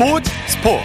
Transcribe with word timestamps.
스포츠 0.00 0.30
스포츠. 0.46 0.82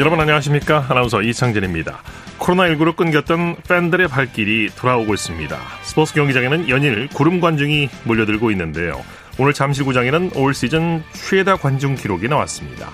여러분 0.00 0.18
안녕하십니까? 0.18 0.86
아나운서 0.88 1.22
이창진입니다. 1.22 2.02
코로나19로 2.40 2.96
끊겼던 2.96 3.58
팬들의 3.68 4.08
발길이 4.08 4.70
돌아오고 4.70 5.14
있습니다. 5.14 5.56
스포츠 5.82 6.14
경기장에는 6.14 6.68
연일 6.68 7.06
구름 7.14 7.40
관중이 7.40 7.88
몰려들고 8.02 8.50
있는데요. 8.50 9.04
오늘 9.38 9.52
잠실구장에는 9.52 10.32
올 10.34 10.52
시즌 10.52 11.04
최다 11.12 11.54
관중 11.54 11.94
기록이 11.94 12.26
나왔습니다. 12.26 12.90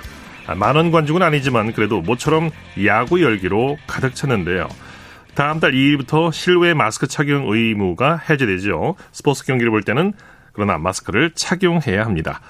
만원 0.54 0.90
관중은 0.90 1.22
아니지만 1.22 1.72
그래도 1.72 2.02
모처럼 2.02 2.50
야구 2.84 3.22
열기로 3.22 3.78
가득 3.86 4.14
찼는데요. 4.14 4.68
다음 5.34 5.58
달 5.58 5.72
2일부터 5.72 6.30
실외 6.30 6.74
마스크 6.74 7.06
착용 7.06 7.50
의무가 7.50 8.20
해제되죠. 8.28 8.96
스포츠 9.12 9.46
경기를 9.46 9.70
볼 9.70 9.82
때는 9.82 10.12
그러나 10.52 10.78
마스크를 10.78 11.32
착용해야 11.34 12.04
합니다. 12.04 12.40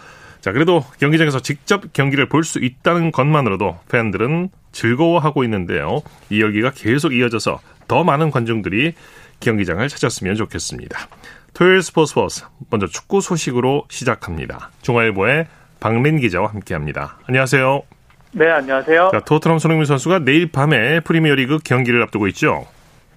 자, 0.40 0.50
그래도 0.52 0.84
경기장에서 0.98 1.40
직접 1.40 1.92
경기를 1.92 2.28
볼 2.28 2.42
수 2.44 2.58
있다는 2.58 3.12
것만으로도 3.12 3.78
팬들은 3.90 4.48
즐거워하고 4.72 5.44
있는데요. 5.44 6.02
이 6.30 6.40
열기가 6.40 6.72
계속 6.74 7.14
이어져서 7.14 7.60
더 7.88 8.04
많은 8.04 8.30
관중들이 8.30 8.94
경기장을 9.40 9.86
찾았으면 9.88 10.34
좋겠습니다. 10.36 10.98
토요일 11.54 11.82
스포츠 11.82 12.14
버스 12.14 12.44
먼저 12.70 12.86
축구 12.86 13.20
소식으로 13.20 13.84
시작합니다. 13.90 14.70
중화일보의 14.82 15.46
박린 15.80 16.18
기자와 16.18 16.48
함께합니다. 16.48 17.18
안녕하세요. 17.28 17.82
네, 18.32 18.48
안녕하세요. 18.50 19.10
자, 19.12 19.20
토트넘 19.20 19.58
손흥민 19.58 19.84
선수가 19.84 20.20
내일 20.20 20.50
밤에 20.50 21.00
프리미어리그 21.00 21.58
경기를 21.62 22.02
앞두고 22.04 22.28
있죠. 22.28 22.66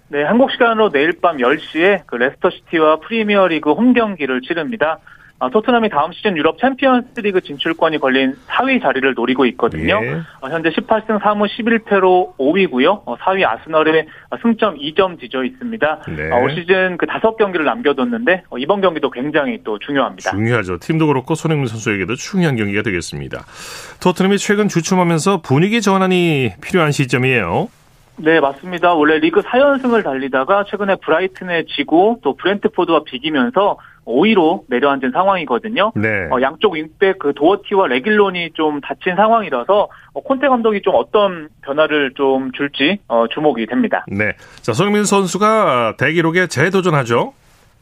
네, 0.07 0.23
한국 0.23 0.51
시간으로 0.51 0.91
내일 0.91 1.13
밤 1.21 1.37
10시에 1.37 2.01
그 2.05 2.15
레스터시티와 2.15 2.97
프리미어리그 2.97 3.71
홈 3.71 3.93
경기를 3.93 4.41
치릅니다. 4.41 4.99
아, 5.37 5.49
토트넘이 5.49 5.89
다음 5.89 6.13
시즌 6.13 6.37
유럽 6.37 6.57
챔피언스리그 6.59 7.41
진출권이 7.41 7.97
걸린 7.97 8.35
4위 8.47 8.81
자리를 8.81 9.13
노리고 9.15 9.45
있거든요. 9.47 9.99
예. 10.01 10.21
어, 10.39 10.49
현재 10.49 10.69
18승 10.69 11.19
3무 11.19 11.49
11패로 11.49 12.37
5위고요. 12.37 13.01
어, 13.05 13.17
4위 13.17 13.45
아스널에 13.45 14.07
승점 14.41 14.77
2점 14.77 15.19
뒤져 15.19 15.43
있습니다. 15.43 16.03
네. 16.15 16.31
어, 16.31 16.39
올 16.39 16.55
시즌 16.55 16.95
그 16.97 17.05
다섯 17.05 17.35
경기를 17.35 17.65
남겨뒀는데 17.65 18.43
어, 18.49 18.57
이번 18.57 18.79
경기도 18.79 19.11
굉장히 19.11 19.59
또 19.65 19.77
중요합니다. 19.77 20.31
중요하죠. 20.31 20.77
팀도 20.79 21.07
그렇고 21.07 21.35
손흥민 21.35 21.67
선수에게도 21.67 22.15
중요한 22.15 22.55
경기가 22.55 22.81
되겠습니다. 22.81 23.43
토트넘이 24.01 24.37
최근 24.37 24.69
주춤하면서 24.69 25.41
분위기 25.41 25.81
전환이 25.81 26.53
필요한 26.61 26.93
시점이에요. 26.93 27.67
네, 28.17 28.39
맞습니다. 28.39 28.93
원래 28.93 29.19
리그 29.19 29.41
4연승을 29.41 30.03
달리다가 30.03 30.63
최근에 30.65 30.95
브라이튼에 30.95 31.65
지고 31.75 32.19
또 32.23 32.35
브렌트포드와 32.35 33.03
비기면서 33.03 33.77
5위로 34.05 34.63
내려앉은 34.67 35.11
상황이거든요. 35.11 35.91
네. 35.95 36.27
어, 36.31 36.41
양쪽 36.41 36.73
윙백 36.73 37.19
그 37.19 37.33
도어티와 37.33 37.87
레길론이 37.87 38.51
좀 38.53 38.79
다친 38.81 39.15
상황이라서 39.15 39.89
어, 40.13 40.21
콘테 40.21 40.47
감독이 40.47 40.81
좀 40.81 40.93
어떤 40.95 41.49
변화를 41.61 42.13
좀 42.15 42.51
줄지 42.51 42.99
어, 43.07 43.25
주목이 43.27 43.65
됩니다. 43.65 44.05
네. 44.07 44.33
자, 44.61 44.73
손흥민 44.73 45.05
선수가 45.05 45.95
대기록에 45.97 46.47
재도전하죠. 46.47 47.33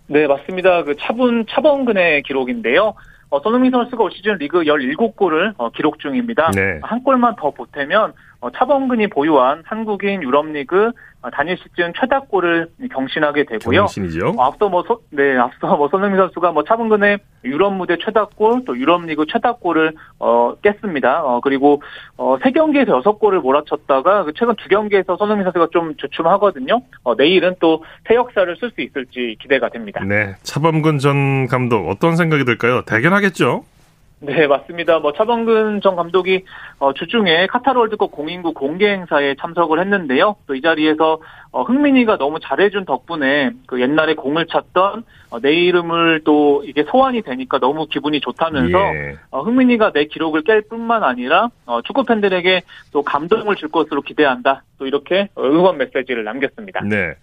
네, 0.07 0.27
맞습니다. 0.27 0.83
그 0.83 0.95
차분 0.97 1.45
차범근의 1.49 2.23
기록인데요. 2.23 2.93
어, 3.29 3.39
손흥민 3.39 3.71
선수가 3.71 4.03
올 4.03 4.11
시즌 4.11 4.35
리그 4.35 4.59
17골을 4.61 5.55
어, 5.57 5.71
기록 5.71 5.99
중입니다. 5.99 6.51
네. 6.51 6.79
한 6.83 7.01
골만 7.03 7.35
더 7.35 7.49
보태면 7.49 8.13
어, 8.32 8.32
차범근이 8.51 9.07
보유한 9.07 9.63
한국인 9.65 10.21
유럽리그 10.23 10.91
어, 11.21 11.29
단일 11.29 11.57
시즌 11.57 11.93
최다골을 11.97 12.67
경신하게 12.91 13.45
되고요. 13.45 13.85
정신이죠. 13.85 14.33
어, 14.37 14.43
앞서 14.43 14.67
뭐, 14.67 14.83
소, 14.83 14.99
네, 15.09 15.37
앞서 15.37 15.77
뭐, 15.77 15.87
손흥민 15.87 16.17
선수가 16.17 16.51
뭐, 16.51 16.65
차범근의 16.65 17.17
유럽 17.45 17.71
무대 17.73 17.95
최다골, 17.97 18.65
또 18.65 18.77
유럽 18.77 19.05
리그 19.05 19.25
최다골을, 19.31 19.93
어, 20.19 20.55
깼습니다. 20.61 21.23
어, 21.23 21.39
그리고, 21.39 21.81
어, 22.17 22.37
세 22.43 22.51
경기에서 22.51 22.97
여섯 22.97 23.19
골을 23.19 23.39
몰아쳤다가, 23.39 24.25
그 24.25 24.33
최근 24.35 24.55
두 24.57 24.67
경기에서 24.67 25.15
손흥민 25.15 25.45
선수가 25.45 25.67
좀 25.71 25.95
주춤하거든요. 25.95 26.81
어, 27.03 27.15
내일은 27.15 27.55
또 27.61 27.81
새 28.07 28.15
역사를 28.15 28.53
쓸 28.57 28.71
수 28.71 28.81
있을지 28.81 29.37
기대가 29.41 29.69
됩니다. 29.69 30.03
네. 30.03 30.35
차범근 30.43 30.97
전 30.99 31.47
감독 31.47 31.87
어떤 31.89 32.15
생각이 32.17 32.43
들까요? 32.43 32.81
대견하겠죠? 32.85 33.63
네, 34.25 34.47
맞습니다. 34.47 34.99
뭐 34.99 35.11
차범근 35.11 35.81
전 35.81 35.97
감독이 35.97 36.45
어, 36.79 36.93
주중에 36.93 37.45
카타르 37.47 37.77
월드컵 37.77 38.11
공인구 38.11 38.53
공개 38.53 38.87
행사에 38.89 39.35
참석을 39.39 39.81
했는데요. 39.81 40.37
또 40.47 40.53
이 40.55 40.61
자리에서 40.61 41.19
어, 41.51 41.63
흥민이가 41.63 42.17
너무 42.17 42.39
잘해준 42.39 42.85
덕분에 42.85 43.51
그 43.67 43.81
옛날에 43.81 44.15
공을 44.15 44.47
찼던 44.47 45.03
어, 45.29 45.39
내 45.41 45.53
이름을 45.53 46.21
또 46.23 46.63
이게 46.65 46.83
소환이 46.89 47.21
되니까 47.21 47.59
너무 47.59 47.85
기분이 47.87 48.21
좋다면서 48.21 48.77
예. 48.77 49.17
어, 49.29 49.41
흥민이가 49.41 49.91
내 49.91 50.05
기록을 50.05 50.43
깰 50.43 50.69
뿐만 50.69 51.03
아니라 51.03 51.49
어, 51.65 51.81
축구 51.81 52.05
팬들에게 52.05 52.61
또 52.93 53.03
감동을 53.03 53.57
줄 53.57 53.69
것으로 53.69 54.01
기대한다. 54.01 54.63
또 54.79 54.87
이렇게 54.87 55.27
응원 55.37 55.77
메시지를 55.77 56.23
남겼습니다. 56.23 56.81
네. 56.85 57.15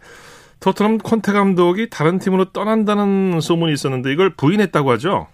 토트넘 0.60 0.98
콘테 0.98 1.32
감독이 1.32 1.88
다른 1.88 2.18
팀으로 2.18 2.44
떠난다는 2.52 3.40
소문이 3.40 3.72
있었는데 3.72 4.12
이걸 4.12 4.28
부인했다고 4.36 4.90
하죠? 4.92 5.28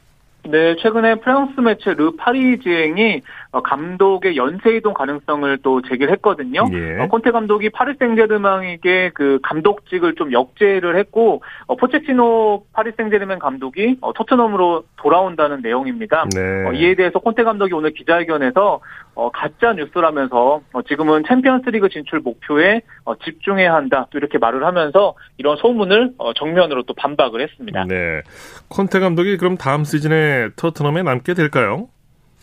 네, 0.50 0.76
최근에 0.76 1.16
프랑스 1.16 1.60
매체 1.60 1.94
르 1.94 2.12
파리지행이 2.16 3.22
어, 3.52 3.62
감독의 3.62 4.36
연쇄 4.36 4.76
이동 4.76 4.94
가능성을 4.94 5.58
또 5.62 5.82
제기를 5.82 6.12
했거든요. 6.14 6.64
예. 6.72 7.00
어, 7.00 7.08
콘테 7.08 7.30
감독이 7.30 7.70
파리 7.70 7.94
생제르맹에게 7.98 9.10
그 9.14 9.38
감독직을 9.42 10.14
좀 10.14 10.32
역제를 10.32 10.96
했고 10.98 11.42
어, 11.66 11.76
포체티노 11.76 12.64
파리 12.72 12.92
생제르맹 12.96 13.38
감독이 13.38 13.96
어, 14.00 14.12
토트넘으로 14.12 14.84
돌아온다는 14.96 15.60
내용입니다. 15.62 16.26
네. 16.34 16.66
어, 16.66 16.72
이에 16.72 16.94
대해서 16.94 17.18
콘테 17.18 17.44
감독이 17.44 17.74
오늘 17.74 17.92
기자회견에서 17.92 18.80
어, 19.16 19.30
가짜 19.30 19.72
뉴스라면서 19.72 20.60
어, 20.72 20.82
지금은 20.82 21.24
챔피언스리그 21.26 21.88
진출 21.88 22.20
목표에 22.20 22.82
어, 23.04 23.16
집중해야 23.16 23.74
한다. 23.74 24.06
또 24.10 24.18
이렇게 24.18 24.36
말을 24.36 24.64
하면서 24.64 25.14
이런 25.38 25.56
소문을 25.56 26.12
어, 26.18 26.34
정면으로 26.34 26.82
또 26.82 26.92
반박을 26.94 27.40
했습니다. 27.40 27.86
네. 27.88 28.20
콘테 28.68 29.00
감독이 29.00 29.38
그럼 29.38 29.56
다음 29.56 29.84
시즌에 29.84 30.50
토트넘에 30.56 31.02
남게 31.02 31.32
될까요? 31.32 31.88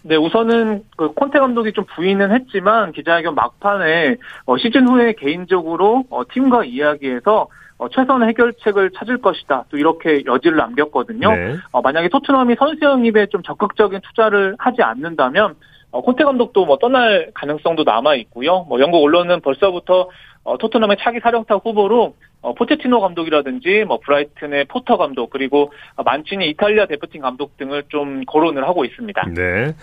네, 0.02 0.16
우선은 0.16 0.84
그 0.98 1.14
콘테 1.14 1.40
감독이 1.40 1.72
좀 1.74 1.86
부인은 1.96 2.34
했지만 2.34 2.92
기자회견 2.92 3.36
막판에 3.36 4.18
어, 4.46 4.58
시즌 4.58 4.90
후에 4.90 5.14
개인적으로 5.14 6.06
어, 6.10 6.24
팀과 6.28 6.66
이야기해서 6.66 7.48
어, 7.78 7.90
최선의 7.90 8.30
해결책을 8.30 8.92
찾을 8.98 9.20
것이다. 9.20 9.66
또 9.70 9.78
이렇게 9.78 10.24
여지를 10.26 10.58
남겼거든요. 10.58 11.32
네. 11.32 11.56
어, 11.72 11.82
만약에 11.82 12.10
토트넘이 12.10 12.56
선수 12.58 12.84
영입에 12.84 13.28
좀 13.28 13.44
적극적인 13.44 14.02
투자를 14.02 14.56
하지 14.58 14.82
않는다면 14.82 15.56
어, 15.94 16.02
콘테 16.02 16.24
감독도 16.24 16.66
뭐 16.66 16.80
떠날 16.80 17.30
가능성도 17.36 17.84
남아 17.84 18.16
있고요. 18.16 18.66
뭐 18.68 18.80
영국 18.80 19.04
언론은 19.04 19.42
벌써부터 19.42 20.10
어, 20.44 20.58
토트넘의 20.58 20.98
차기 21.00 21.20
사령탑 21.20 21.62
후보로 21.64 22.16
어, 22.42 22.54
포체티노 22.56 23.00
감독이라든지 23.00 23.86
뭐 23.88 24.00
브라이튼의 24.04 24.66
포터 24.66 24.98
감독 24.98 25.30
그리고 25.30 25.72
만치니 26.04 26.50
이탈리아 26.50 26.88
대표팀 26.88 27.22
감독 27.22 27.58
등을 27.58 27.84
좀 27.90 28.26
거론을 28.26 28.68
하고 28.68 28.86
있습니다. 28.86 29.28
네. 29.36 29.76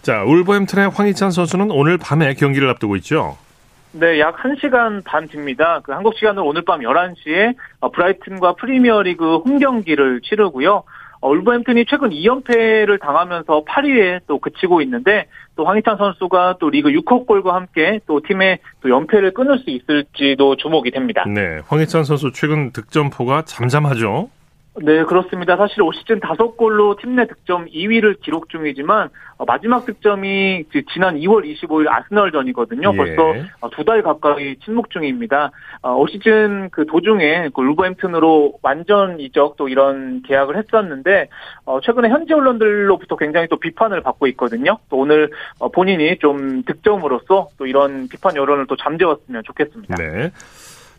자, 0.00 0.22
울버햄튼의 0.22 0.90
황희찬 0.90 1.32
선수는 1.32 1.72
오늘 1.72 1.98
밤에 1.98 2.34
경기를 2.34 2.70
앞두고 2.70 2.94
있죠. 2.96 3.36
네, 3.90 4.20
약 4.20 4.36
1시간 4.36 5.02
반 5.04 5.26
뒤입니다. 5.26 5.80
그 5.82 5.90
한국 5.90 6.14
시간으로 6.16 6.46
오늘 6.46 6.62
밤 6.62 6.80
11시에 6.82 7.56
어, 7.80 7.90
브라이튼과 7.90 8.54
프리미어리그 8.54 9.38
홈 9.38 9.58
경기를 9.58 10.20
치르고요. 10.22 10.84
어, 11.26 11.30
울버햄튼이 11.30 11.86
최근 11.88 12.10
2연패를 12.10 13.00
당하면서 13.00 13.64
8위에 13.64 14.20
또 14.28 14.38
그치고 14.38 14.80
있는데 14.82 15.26
또 15.56 15.64
황희찬 15.64 15.96
선수가 15.96 16.58
또 16.60 16.70
리그 16.70 16.90
6호 16.90 17.26
골과 17.26 17.52
함께 17.56 17.98
또 18.06 18.20
팀의 18.20 18.60
또 18.80 18.90
연패를 18.90 19.34
끊을 19.34 19.58
수 19.58 19.70
있을지도 19.70 20.54
주목이 20.54 20.92
됩니다. 20.92 21.24
네. 21.26 21.60
황희찬 21.66 22.04
선수 22.04 22.30
최근 22.32 22.70
득점포가 22.70 23.42
잠잠하죠. 23.42 24.30
네, 24.82 25.04
그렇습니다. 25.04 25.56
사실 25.56 25.80
올 25.82 25.94
시즌 25.94 26.20
다섯 26.20 26.56
골로 26.56 26.96
팀 26.96 27.16
내 27.16 27.26
득점 27.26 27.64
2위를 27.66 28.20
기록 28.20 28.50
중이지만 28.50 29.08
어, 29.38 29.44
마지막 29.46 29.86
득점이 29.86 30.64
지- 30.70 30.84
지난 30.92 31.16
2월 31.16 31.44
25일 31.44 31.88
아스널전이거든요. 31.88 32.90
예. 32.92 32.96
벌써 32.96 33.22
어, 33.60 33.70
두달 33.70 34.02
가까이 34.02 34.56
침묵 34.64 34.90
중입니다. 34.90 35.50
어, 35.80 35.94
올 35.94 36.08
시즌 36.10 36.68
그 36.70 36.84
도중에 36.84 37.48
그 37.54 37.62
울버햄튼으로 37.62 38.58
완전 38.62 39.18
이적 39.18 39.56
또 39.56 39.68
이런 39.68 40.22
계약을 40.22 40.56
했었는데 40.58 41.28
어, 41.64 41.80
최근에 41.80 42.10
현지 42.10 42.34
언론들로부터 42.34 43.16
굉장히 43.16 43.46
또 43.48 43.56
비판을 43.58 44.02
받고 44.02 44.26
있거든요. 44.28 44.78
또 44.90 44.98
오늘 44.98 45.30
어, 45.58 45.70
본인이 45.70 46.18
좀 46.18 46.62
득점으로써 46.64 47.48
또 47.56 47.66
이런 47.66 48.08
비판 48.08 48.36
여론을 48.36 48.66
또 48.66 48.76
잠재웠으면 48.76 49.42
좋겠습니다. 49.44 49.94
네. 49.96 50.30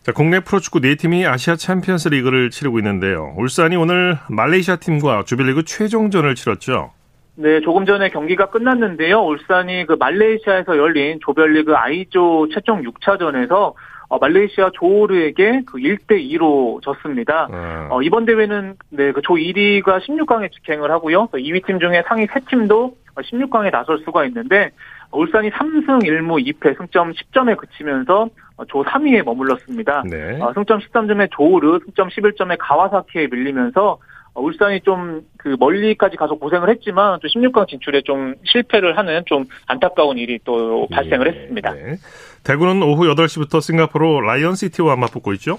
자, 0.08 0.12
국내 0.14 0.40
프로축구 0.40 0.80
네 0.80 0.94
팀이 0.94 1.26
아시아 1.26 1.56
챔피언스 1.56 2.08
리그를 2.08 2.48
치르고 2.48 2.78
있는데요. 2.78 3.34
울산이 3.36 3.76
오늘 3.76 4.16
말레이시아 4.30 4.76
팀과 4.76 5.24
조별리그 5.24 5.64
최종전을 5.66 6.34
치렀죠. 6.34 6.92
네, 7.34 7.60
조금 7.60 7.84
전에 7.84 8.08
경기가 8.08 8.46
끝났는데요. 8.46 9.20
울산이 9.20 9.84
그 9.84 9.96
말레이시아에서 10.00 10.78
열린 10.78 11.18
조별리그 11.20 11.74
I조 11.74 12.48
최종 12.54 12.80
6차전에서 12.84 13.74
어, 14.08 14.18
말레이시아 14.18 14.70
조호르에게 14.72 15.64
그 15.66 15.76
1대 15.76 16.12
2로 16.12 16.80
졌습니다. 16.80 17.46
아. 17.52 17.88
어, 17.90 18.00
이번 18.00 18.24
대회는 18.24 18.76
네, 18.88 19.12
각 19.12 19.25
조 19.25 19.34
1위가 19.34 20.00
16강에 20.00 20.50
직행을 20.52 20.90
하고요. 20.90 21.26
2위 21.34 21.66
팀 21.66 21.78
중에 21.78 22.02
상위 22.08 22.26
3팀도 22.28 22.94
16강에 23.14 23.70
나설 23.70 23.98
수가 24.06 24.24
있는데 24.24 24.70
울산이 25.12 25.50
3승 25.50 26.02
1무 26.04 26.44
2패 26.46 26.76
승점 26.76 27.12
10점에 27.12 27.56
그치면서 27.56 28.28
조 28.68 28.82
3위에 28.84 29.24
머물렀습니다. 29.24 30.02
네. 30.10 30.38
어, 30.40 30.52
승점 30.52 30.80
13점에 30.80 31.30
조우르, 31.30 31.80
승점 31.84 32.08
11점에 32.08 32.56
가와사키에 32.58 33.28
밀리면서 33.30 33.98
어, 34.34 34.40
울산이 34.40 34.80
좀 34.82 35.22
그 35.48 35.56
멀리까지 35.58 36.16
가서 36.16 36.34
고생을 36.34 36.68
했지만 36.68 37.18
또 37.22 37.28
16강 37.28 37.68
진출에 37.68 38.02
좀 38.02 38.34
실패를 38.44 38.98
하는 38.98 39.22
좀 39.26 39.46
안타까운 39.66 40.18
일이 40.18 40.38
또 40.44 40.86
발생을 40.90 41.26
예, 41.26 41.40
했습니다. 41.40 41.72
네. 41.72 41.96
대구는 42.44 42.82
오후 42.82 43.04
8시부터 43.14 43.62
싱가포르 43.62 44.20
라이언시티와 44.20 44.96
맞붙고 44.96 45.32
있죠? 45.34 45.58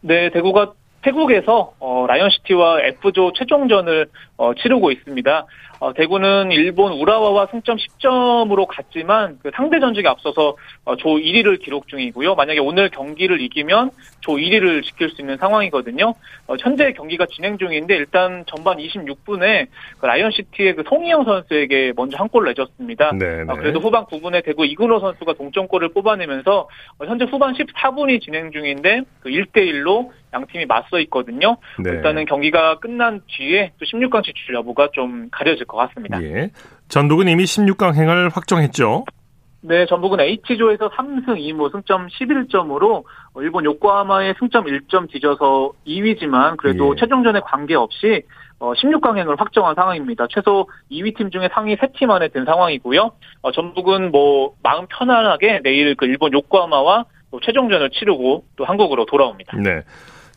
네, 0.00 0.30
대구가 0.30 0.72
태국에서 1.02 1.74
어, 1.78 2.06
라이언시티와 2.08 2.80
F조 2.80 3.32
최종전을 3.34 4.08
어, 4.38 4.52
치르고 4.54 4.90
있습니다. 4.90 5.46
어, 5.82 5.92
대구는 5.92 6.52
일본 6.52 6.92
우라와와 6.92 7.48
승점 7.50 7.76
10점으로 7.76 8.66
갔지만 8.68 9.40
그 9.42 9.50
상대 9.52 9.80
전적에 9.80 10.06
앞서서 10.06 10.56
어, 10.84 10.94
조 10.94 11.08
1위를 11.08 11.60
기록 11.60 11.88
중이고요. 11.88 12.36
만약에 12.36 12.60
오늘 12.60 12.88
경기를 12.88 13.40
이기면 13.40 13.90
조 14.20 14.34
1위를 14.34 14.84
지킬 14.84 15.10
수 15.10 15.20
있는 15.20 15.38
상황이거든요. 15.38 16.14
어, 16.46 16.54
현재 16.60 16.92
경기가 16.92 17.26
진행 17.26 17.58
중인데 17.58 17.96
일단 17.96 18.44
전반 18.46 18.76
26분에 18.78 19.66
그 19.98 20.06
라이언시티의 20.06 20.76
그 20.76 20.84
송희영 20.88 21.24
선수에게 21.24 21.94
먼저 21.96 22.16
한 22.16 22.28
골을 22.28 22.50
내줬습니다. 22.50 23.10
네, 23.18 23.42
네. 23.42 23.52
어, 23.52 23.56
그래도 23.56 23.80
후반 23.80 24.04
9분에 24.04 24.44
대구 24.44 24.64
이근호 24.64 25.00
선수가 25.00 25.32
동점골을 25.32 25.88
뽑아내면서 25.94 26.68
어, 26.98 27.04
현재 27.04 27.24
후반 27.24 27.54
14분이 27.54 28.22
진행 28.22 28.52
중인데 28.52 29.00
그 29.18 29.30
1대 29.30 29.56
1로 29.56 30.10
양 30.34 30.46
팀이 30.46 30.66
맞서 30.66 30.98
있거든요. 31.00 31.56
네. 31.78 31.90
일단은 31.90 32.24
경기가 32.24 32.78
끝난 32.78 33.20
뒤에 33.26 33.72
또 33.78 33.84
16강 33.84 34.24
진출 34.24 34.54
여부가 34.54 34.88
좀 34.92 35.28
가려질 35.30 35.66
것 35.66 35.76
같습니다. 35.76 36.22
예. 36.22 36.50
전북은 36.88 37.28
이미 37.28 37.44
16강 37.44 37.94
행을 37.94 38.30
확정했죠. 38.30 39.04
네, 39.64 39.86
전북은 39.86 40.18
H조에서 40.20 40.90
3승 40.90 41.38
2무 41.38 41.70
승점 41.70 42.08
11점으로 42.08 43.04
일본 43.36 43.64
요코하마의 43.64 44.34
승점 44.38 44.64
1점 44.64 45.08
뒤져서 45.10 45.72
2위지만 45.86 46.56
그래도 46.56 46.94
예. 46.96 47.00
최종전에 47.00 47.40
관계없이 47.40 48.22
16강행을 48.58 49.38
확정한 49.38 49.74
상황입니다. 49.74 50.26
최소 50.30 50.68
2위 50.90 51.16
팀 51.16 51.30
중에 51.30 51.48
상위 51.52 51.76
3팀 51.76 52.10
안에 52.10 52.28
든 52.28 52.44
상황이고요. 52.44 53.12
어, 53.42 53.52
전북은 53.52 54.12
뭐 54.12 54.54
마음 54.62 54.86
편안하게 54.86 55.60
내일 55.62 55.94
그 55.96 56.06
일본 56.06 56.32
요코하마와 56.32 57.06
또 57.32 57.40
최종전을 57.40 57.90
치르고 57.90 58.44
또 58.56 58.64
한국으로 58.64 59.06
돌아옵니다. 59.06 59.56
네. 59.56 59.82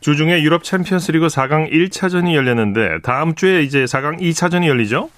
주중에 0.00 0.42
유럽 0.42 0.62
챔피언스리그 0.64 1.26
4강 1.26 1.70
1차전이 1.72 2.34
열렸는데 2.34 3.00
다음 3.02 3.34
주에 3.34 3.62
이제 3.62 3.84
4강 3.84 4.20
2차전이 4.20 4.66
열리죠? 4.66 5.08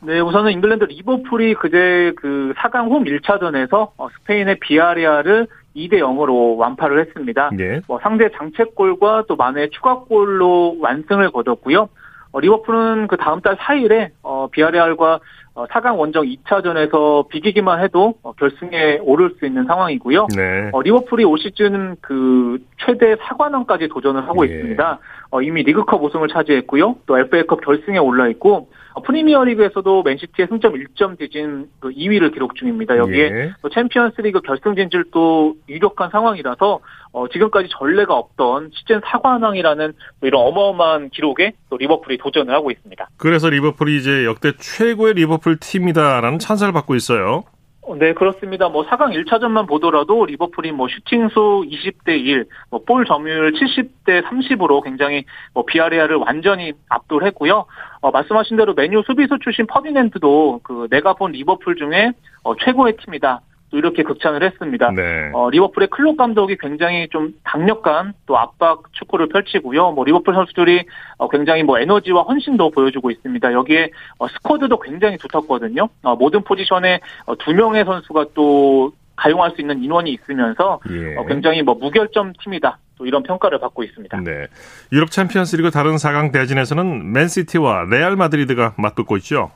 네, 0.00 0.20
우선은 0.20 0.52
잉글랜드 0.52 0.84
리버풀이 0.84 1.54
그제 1.54 2.12
그 2.16 2.52
4강 2.56 2.90
홈 2.90 3.04
1차전에서 3.04 3.90
어, 3.96 4.08
스페인의 4.10 4.58
비아레알을 4.60 5.46
2대 5.74 5.94
0으로 5.94 6.56
완파를 6.56 7.00
했습니다. 7.00 7.50
예. 7.58 7.80
뭐 7.86 7.98
상대 8.02 8.28
자책골과 8.30 9.24
또 9.28 9.36
마네의 9.36 9.70
추가골로 9.70 10.78
완승을 10.80 11.30
거뒀고요. 11.30 11.88
어, 12.32 12.40
리버풀은 12.40 13.06
그 13.08 13.16
다음 13.16 13.40
달 13.40 13.56
4일에 13.56 14.10
어, 14.22 14.48
비아레알과 14.50 15.20
어, 15.56 15.64
4강 15.66 15.98
원정 15.98 16.24
2차전에서 16.24 17.28
비기기만 17.28 17.82
해도 17.82 18.14
어, 18.22 18.32
결승에 18.32 18.98
오를 19.02 19.34
수 19.38 19.46
있는 19.46 19.64
상황이고요. 19.64 20.26
네. 20.36 20.70
어, 20.72 20.82
리버풀이 20.82 21.24
올 21.24 21.38
시즌 21.38 21.96
그 22.02 22.58
최대 22.84 23.14
4관왕까지 23.16 23.90
도전을 23.90 24.28
하고 24.28 24.46
예. 24.46 24.52
있습니다. 24.52 24.98
어, 25.30 25.42
이미 25.42 25.62
리그컵 25.62 26.02
우승을 26.02 26.28
차지했고요. 26.28 26.96
또 27.06 27.18
FA컵 27.18 27.64
결승에 27.64 27.98
올라 27.98 28.28
있고 28.28 28.68
어, 28.94 29.02
프리미어리그에서도 29.02 30.02
맨시티의 30.02 30.48
승점 30.48 30.74
1점 30.74 31.18
뒤진 31.18 31.68
그 31.80 31.90
2위를 31.90 32.32
기록 32.32 32.54
중입니다. 32.54 32.96
여기에 32.96 33.24
예. 33.24 33.52
또 33.60 33.68
챔피언스리그 33.68 34.40
결승 34.40 34.74
진출도 34.74 35.56
유력한 35.68 36.08
상황이라서 36.10 36.80
어, 37.12 37.28
지금까지 37.28 37.68
전례가 37.70 38.14
없던 38.14 38.70
시즌 38.72 39.00
4관왕이라는 39.00 39.94
이런 40.22 40.46
어마어마한 40.46 41.10
기록에 41.10 41.52
또 41.68 41.76
리버풀이 41.76 42.18
도전을 42.18 42.54
하고 42.54 42.70
있습니다. 42.70 43.08
그래서 43.18 43.50
리버풀이 43.50 43.96
이제 43.96 44.24
역대 44.24 44.52
최고의 44.56 45.14
리버풀 45.14 45.58
팀이다라는 45.60 46.38
찬사를 46.38 46.72
받고 46.72 46.94
있어요. 46.94 47.44
어, 47.86 47.94
네, 47.94 48.14
그렇습니다. 48.14 48.68
뭐 48.68 48.84
4강 48.84 49.14
1차전만 49.14 49.68
보더라도 49.68 50.26
리버풀이 50.26 50.72
뭐 50.72 50.88
슈팅수 50.88 51.66
20대 51.70 52.18
1, 52.18 52.46
뭐 52.70 52.80
볼 52.84 53.04
점유율 53.04 53.52
70대 53.52 54.24
30으로 54.24 54.82
굉장히 54.82 55.24
뭐 55.54 55.64
비아레알을 55.64 56.16
완전히 56.16 56.72
압도를 56.88 57.26
했고요. 57.28 57.66
어, 58.00 58.10
말씀하신 58.10 58.56
대로 58.56 58.74
맨유 58.74 59.02
수비수 59.06 59.38
출신 59.40 59.66
퍼디난드도 59.66 60.60
그 60.64 60.88
내가 60.90 61.14
본 61.14 61.32
리버풀 61.32 61.76
중에 61.76 62.12
어, 62.42 62.56
최고의 62.56 62.96
팀이다. 62.96 63.40
또 63.70 63.78
이렇게 63.78 64.02
극찬을 64.02 64.42
했습니다. 64.42 64.92
네. 64.92 65.30
어, 65.32 65.50
리버풀의 65.50 65.88
클롭 65.90 66.16
감독이 66.16 66.56
굉장히 66.58 67.08
좀 67.10 67.34
강력한 67.42 68.14
또 68.26 68.38
압박 68.38 68.84
축구를 68.92 69.28
펼치고요. 69.28 69.92
뭐 69.92 70.04
리버풀 70.04 70.34
선수들이 70.34 70.84
어, 71.18 71.28
굉장히 71.28 71.62
뭐 71.62 71.78
에너지와 71.78 72.22
헌신도 72.22 72.70
보여주고 72.70 73.10
있습니다. 73.10 73.52
여기에 73.52 73.90
어, 74.18 74.28
squad도 74.28 74.78
굉장히 74.80 75.16
두텁거든요. 75.18 75.88
어, 76.02 76.16
모든 76.16 76.42
포지션에 76.42 77.00
어, 77.26 77.36
두 77.36 77.52
명의 77.52 77.84
선수가 77.84 78.26
또 78.34 78.92
가용할 79.16 79.50
수 79.52 79.60
있는 79.60 79.82
인원이 79.82 80.12
있으면서 80.12 80.80
예. 80.90 81.16
어, 81.16 81.26
굉장히 81.26 81.62
뭐 81.62 81.74
무결점 81.74 82.34
팀이다. 82.42 82.78
또 82.98 83.06
이런 83.06 83.22
평가를 83.22 83.58
받고 83.58 83.82
있습니다. 83.82 84.20
네. 84.20 84.46
유럽 84.92 85.10
챔피언스리그 85.10 85.70
다른 85.70 85.96
4강 85.96 86.32
대진에서는 86.32 87.12
맨시티와 87.12 87.84
레알 87.90 88.16
마드리드가 88.16 88.74
맞붙고 88.78 89.16
있죠. 89.18 89.50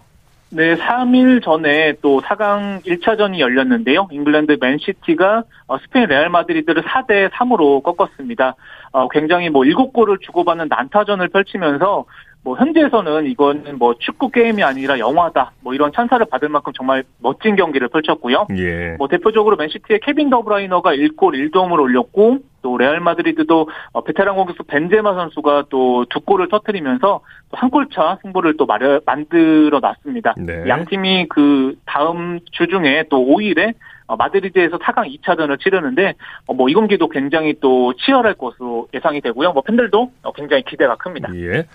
네, 0.53 0.75
3일 0.75 1.45
전에 1.45 1.95
또 2.03 2.21
4강 2.21 2.85
1차전이 2.85 3.39
열렸는데요. 3.39 4.09
잉글랜드 4.11 4.59
맨시티가 4.61 5.45
어, 5.69 5.79
스페인 5.79 6.07
레알 6.07 6.29
마드리드를 6.29 6.83
4대 6.83 7.31
3으로 7.31 7.83
꺾었습니다. 7.85 8.57
어, 8.93 9.09
굉장히 9.09 9.49
뭐 9.49 9.63
7골을 9.63 10.21
주고받는 10.21 10.67
난타전을 10.69 11.29
펼치면서 11.29 12.05
뭐 12.43 12.57
현지에서는 12.57 13.27
이거는 13.27 13.79
뭐 13.79 13.95
축구 13.99 14.31
게임이 14.31 14.65
아니라 14.65 14.99
영화다. 14.99 15.53
뭐 15.61 15.75
이런 15.75 15.93
찬사를 15.93 16.25
받을 16.27 16.49
만큼 16.49 16.73
정말 16.75 17.05
멋진 17.19 17.55
경기를 17.55 17.89
펼쳤고요. 17.89 18.47
예. 18.57 18.97
뭐 18.99 19.07
대표적으로 19.09 19.57
맨시티의 19.57 20.01
케빈 20.01 20.31
더브라이너가 20.31 20.95
1골 20.95 21.51
1도움을 21.51 21.79
올렸고 21.79 22.39
또 22.63 22.77
레알 22.77 23.01
마드리드도 23.01 23.69
어, 23.93 24.05
베테랑 24.05 24.37
공격수 24.37 24.65
벤제마 24.65 25.15
선수가 25.15 25.65
또 25.71 25.91
두 26.11 26.21
골을 26.21 26.49
터뜨리면서 26.49 27.21
한 27.53 27.71
골차 27.71 28.19
승부를 28.23 28.57
또 28.57 28.67
마려, 28.67 29.01
만들어 29.05 29.81
놨습니다. 29.81 30.35
네. 30.39 30.69
양 30.69 30.85
팀이 30.87 31.27
그 31.29 31.77
다음 31.87 32.41
주 32.53 32.67
중에 32.67 33.05
또 33.11 33.25
5일에 33.25 33.75
어, 34.07 34.17
마드리드에서 34.17 34.79
4강 34.79 35.07
2차전을 35.21 35.61
치르는데 35.61 36.15
어, 36.47 36.55
뭐이 36.55 36.75
경기도 36.75 37.09
굉장히 37.09 37.55
또 37.61 37.95
치열할 37.95 38.35
것으로 38.35 38.89
예상이 38.93 39.21
되고요. 39.21 39.53
뭐 39.53 39.63
팬들도 39.63 40.13
어, 40.23 40.33
굉장히 40.33 40.65
기대가 40.65 40.97
큽니다. 40.97 41.31
예. 41.37 41.67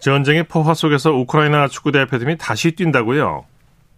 전쟁의 0.00 0.44
포화 0.44 0.74
속에서 0.74 1.12
우크라이나 1.12 1.68
축구 1.68 1.92
대표팀이 1.92 2.36
다시 2.36 2.72
뛴다고요. 2.72 3.44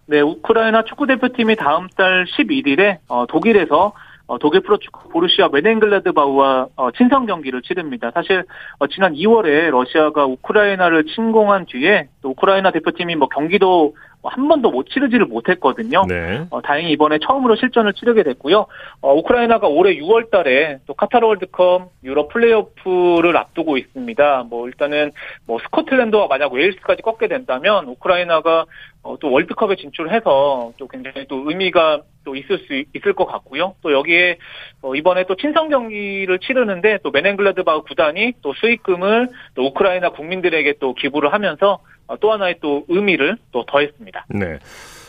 네, 0.06 0.20
우크라이나 0.20 0.84
축구 0.84 1.06
대표팀이 1.06 1.56
다음 1.56 1.88
달 1.88 2.26
11일에 2.26 2.98
어, 3.08 3.26
독일에서 3.26 3.92
어, 4.28 4.38
독일 4.38 4.60
프로축구 4.62 5.08
보르시아 5.10 5.48
메넨글라드바우와 5.52 6.68
어, 6.76 6.90
친선 6.92 7.26
경기를 7.26 7.62
치릅니다. 7.62 8.10
사실 8.12 8.44
어, 8.78 8.86
지난 8.88 9.14
2월에 9.14 9.70
러시아가 9.70 10.26
우크라이나를 10.26 11.04
침공한 11.06 11.66
뒤에 11.66 12.08
또 12.22 12.30
우크라이나 12.30 12.72
대표팀이 12.72 13.14
뭐 13.16 13.28
경기도 13.28 13.94
한 14.28 14.48
번도 14.48 14.70
못 14.70 14.88
치르지를 14.88 15.26
못했거든요. 15.26 16.04
네. 16.08 16.44
어, 16.50 16.60
다행히 16.62 16.92
이번에 16.92 17.18
처음으로 17.18 17.56
실전을 17.56 17.94
치르게 17.94 18.22
됐고요. 18.22 18.66
어, 19.00 19.14
우크라이나가 19.14 19.68
올해 19.68 19.96
6월 19.96 20.30
달에 20.30 20.78
또 20.86 20.94
카타르 20.94 21.26
월드컵 21.26 21.90
유럽 22.04 22.28
플레이오프를 22.28 23.36
앞두고 23.36 23.76
있습니다. 23.78 24.44
뭐 24.48 24.66
일단은 24.66 25.12
뭐 25.46 25.58
스코틀랜드와 25.60 26.26
만약 26.28 26.52
웨일스까지 26.52 27.02
꺾게 27.02 27.28
된다면 27.28 27.86
우크라이나가 27.86 28.66
어, 29.02 29.16
또 29.20 29.30
월드컵에 29.30 29.76
진출해서 29.76 30.72
또 30.76 30.88
굉장히 30.88 31.26
또 31.28 31.48
의미가 31.48 32.02
또 32.24 32.34
있을 32.34 32.58
수 32.58 32.84
있을 32.94 33.12
것 33.14 33.24
같고요. 33.26 33.76
또 33.82 33.92
여기에 33.92 34.38
어, 34.82 34.94
이번에 34.94 35.24
또 35.24 35.36
친선 35.36 35.70
경기를 35.70 36.38
치르는데 36.40 36.98
또 37.04 37.10
메넨글라드바우 37.12 37.84
구단이 37.84 38.34
또 38.42 38.52
수익금을 38.54 39.28
또 39.54 39.66
우크라이나 39.66 40.10
국민들에게 40.10 40.74
또 40.80 40.94
기부를 40.94 41.32
하면서 41.32 41.74
어, 41.74 41.78
또 42.20 42.32
하나의 42.32 42.56
또 42.60 42.84
의미를 42.88 43.36
또 43.52 43.64
더했습니다. 43.66 44.26
네. 44.28 44.58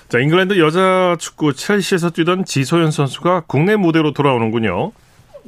자, 0.08 0.20
잉글랜드 0.20 0.58
여자 0.60 1.18
축구 1.20 1.54
첼시에서 1.54 2.12
뛰던 2.12 2.46
지소연 2.46 2.92
선수가 2.92 3.44
국내 3.48 3.76
무대로 3.76 4.12
돌아오는군요. 4.12 4.92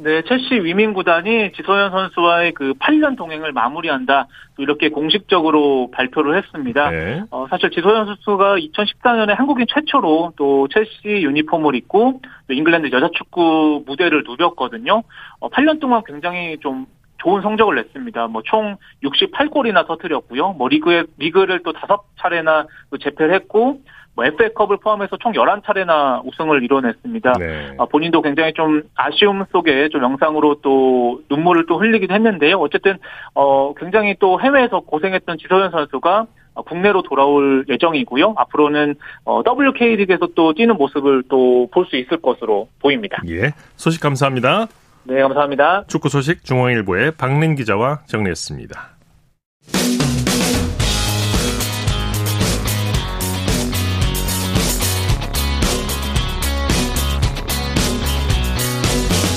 네, 0.01 0.21
첼시 0.21 0.55
위민 0.63 0.93
구단이 0.93 1.51
지소연 1.53 1.91
선수와의 1.91 2.53
그 2.53 2.73
8년 2.75 3.17
동행을 3.17 3.51
마무리한다. 3.51 4.27
또 4.55 4.63
이렇게 4.63 4.87
공식적으로 4.87 5.91
발표를 5.91 6.37
했습니다. 6.37 6.89
네. 6.89 7.23
어, 7.31 7.47
사실 7.49 7.69
지소연 7.69 8.05
선수가 8.05 8.59
2014년에 8.59 9.35
한국인 9.35 9.65
최초로 9.67 10.33
또 10.37 10.69
첼시 10.73 10.91
유니폼을 11.03 11.75
입고 11.75 12.21
또 12.47 12.53
잉글랜드 12.53 12.89
여자 12.93 13.09
축구 13.13 13.83
무대를 13.85 14.23
누볐거든요. 14.25 15.03
어, 15.39 15.49
8년 15.49 15.81
동안 15.81 16.01
굉장히 16.05 16.57
좀 16.61 16.85
좋은 17.19 17.41
성적을 17.41 17.75
냈습니다. 17.75 18.27
뭐 18.27 18.41
총 18.45 18.77
68골이나 19.03 19.85
터뜨렸고요. 19.87 20.53
뭐 20.53 20.67
리그에 20.67 21.03
리그를 21.17 21.61
또 21.63 21.73
다섯 21.73 22.03
차례나 22.19 22.65
재패를 23.01 23.33
했고 23.35 23.79
뭐 24.15 24.25
FA컵을 24.25 24.77
포함해서 24.77 25.17
총 25.17 25.31
11차례나 25.33 26.25
우승을 26.25 26.63
이뤄냈습니다. 26.63 27.33
네. 27.39 27.75
아, 27.77 27.85
본인도 27.85 28.21
굉장히 28.21 28.53
좀 28.53 28.81
아쉬움 28.95 29.45
속에 29.51 29.87
좀 29.89 30.01
영상으로 30.03 30.55
또 30.61 31.21
눈물을 31.29 31.65
또 31.67 31.77
흘리기도 31.79 32.13
했는데요. 32.13 32.57
어쨌든 32.57 32.97
어 33.35 33.73
굉장히 33.75 34.15
또 34.19 34.41
해외에서 34.41 34.81
고생했던 34.81 35.37
지소연 35.37 35.71
선수가 35.71 36.25
국내로 36.65 37.03
돌아올 37.03 37.63
예정이고요. 37.69 38.33
앞으로는 38.35 38.95
어, 39.23 39.41
WK 39.47 39.95
리그에서 39.95 40.27
또 40.35 40.53
뛰는 40.53 40.75
모습을 40.75 41.23
또 41.29 41.67
볼 41.71 41.85
수 41.85 41.95
있을 41.95 42.17
것으로 42.17 42.67
보입니다. 42.81 43.21
예, 43.29 43.51
소식 43.77 44.01
감사합니다. 44.01 44.67
네, 45.09 45.23
감사합니다. 45.23 45.85
축구 45.87 46.07
소식 46.07 46.45
중앙일보의 46.45 47.13
박린 47.17 47.55
기자와 47.55 48.01
정리했습니다. 48.05 48.89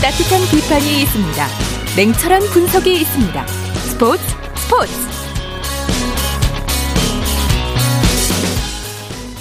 따뜻한 0.02 0.40
비판이 0.50 1.02
있습니다. 1.04 1.46
냉철한 1.96 2.42
분석이 2.52 2.92
있습니다. 2.92 3.46
스포츠 3.46 4.22
스포츠. 4.56 4.92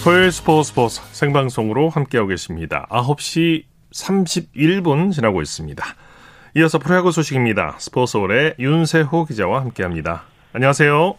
토요일 0.05 0.31
스포츠 0.31 0.69
스포츠 0.69 1.01
생방송으로 1.11 1.89
함께하고 1.89 2.29
계십니다. 2.29 2.87
9시 2.89 3.65
31분 3.93 5.11
지나고 5.11 5.41
있습니다. 5.41 5.83
이어서 6.53 6.79
프로야구 6.79 7.11
소식입니다. 7.11 7.75
스포츠홀의 7.77 8.55
윤세호 8.59 9.23
기자와 9.25 9.61
함께합니다. 9.61 10.23
안녕하세요. 10.51 11.15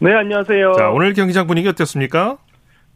네, 0.00 0.12
안녕하세요. 0.12 0.72
자, 0.72 0.90
오늘 0.90 1.12
경기장 1.12 1.46
분위기 1.46 1.68
어땠습니까? 1.68 2.38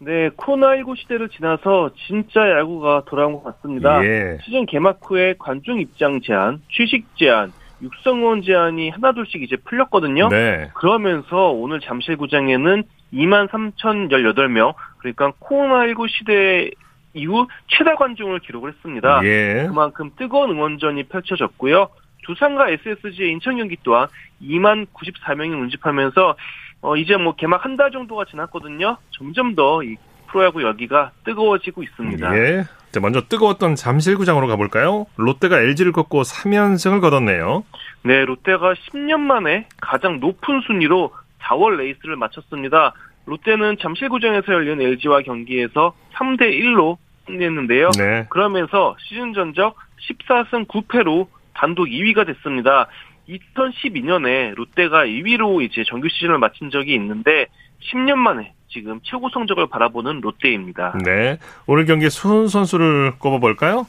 네, 0.00 0.31
코로나19 0.31 0.97
시대를 0.97 1.28
지나서 1.28 1.90
진짜 2.09 2.40
야구가 2.59 3.05
돌아온 3.07 3.35
것 3.35 3.45
같습니다. 3.45 4.05
예. 4.05 4.38
시즌 4.45 4.66
개막 4.66 4.99
후에 5.00 5.37
관중 5.38 5.78
입장 5.78 6.21
제한, 6.21 6.61
취식 6.73 7.07
제한, 7.16 7.52
육성원 7.81 8.43
제한이 8.43 8.90
하나둘씩 8.90 9.45
이제 9.45 9.55
풀렸거든요. 9.64 10.28
네. 10.28 10.71
그러면서 10.75 11.50
오늘 11.52 11.78
잠실구장에는 11.81 12.83
2만 13.12 13.49
3,018명, 13.49 14.75
그러니까 14.99 15.31
코로나19 15.38 16.09
시대 16.09 16.71
이후 17.16 17.46
최다 17.68 17.96
관중을 17.96 18.40
기록을 18.40 18.70
했습니다. 18.73 19.20
예. 19.25 19.64
그만큼 19.68 20.11
뜨거운 20.16 20.50
응원전이 20.50 21.04
펼쳐졌고요. 21.04 21.88
두산과 22.25 22.70
SSG의 22.70 23.30
인천 23.32 23.56
경기 23.56 23.76
또한 23.82 24.08
2만 24.42 24.87
94명이 24.92 25.52
운집하면서 25.61 26.37
어, 26.82 26.96
이제 26.96 27.16
뭐 27.16 27.35
개막 27.35 27.64
한 27.64 27.76
달 27.76 27.90
정도가 27.90 28.25
지났거든요. 28.26 28.96
점점 29.11 29.54
더 29.54 29.82
이 29.82 29.96
프로야구 30.28 30.62
열기가 30.62 31.12
뜨거워지고 31.25 31.82
있습니다. 31.85 32.37
예. 32.37 32.64
자, 32.90 33.00
먼저 33.00 33.20
뜨거웠던 33.23 33.76
잠실구장으로 33.76 34.46
가볼까요? 34.49 35.06
롯데가 35.16 35.61
LG를 35.61 35.92
꺾고 35.92 36.23
3연승을 36.23 37.00
거뒀네요. 37.00 37.62
네, 38.02 38.25
롯데가 38.25 38.75
10년 38.75 39.20
만에 39.20 39.66
가장 39.80 40.18
높은 40.20 40.61
순위로 40.66 41.12
4월 41.42 41.76
레이스를 41.76 42.16
마쳤습니다. 42.16 42.92
롯데는 43.26 43.76
잠실구장에서 43.80 44.52
열린 44.52 44.80
LG와 44.80 45.20
경기에서 45.23 45.94
3대 46.14 46.42
1로 46.42 46.96
승리했는데요. 47.26 47.90
네. 47.99 48.26
그러면서 48.30 48.97
시즌 49.00 49.33
전적 49.33 49.76
14승 50.09 50.66
9패로 50.66 51.26
단독 51.54 51.87
2위가 51.87 52.26
됐습니다. 52.26 52.87
2012년에 53.28 54.54
롯데가 54.54 55.04
2위로 55.04 55.62
이제 55.62 55.83
정규 55.87 56.09
시즌을 56.09 56.38
마친 56.38 56.71
적이 56.71 56.95
있는데 56.95 57.47
10년 57.92 58.14
만에 58.16 58.52
지금 58.68 59.00
최고 59.02 59.28
성적을 59.30 59.68
바라보는 59.68 60.21
롯데입니다. 60.21 60.99
네. 61.04 61.38
오늘 61.66 61.87
경기 61.87 62.11
수훈 62.11 62.49
선수를 62.49 63.12
꼽아볼까요? 63.18 63.87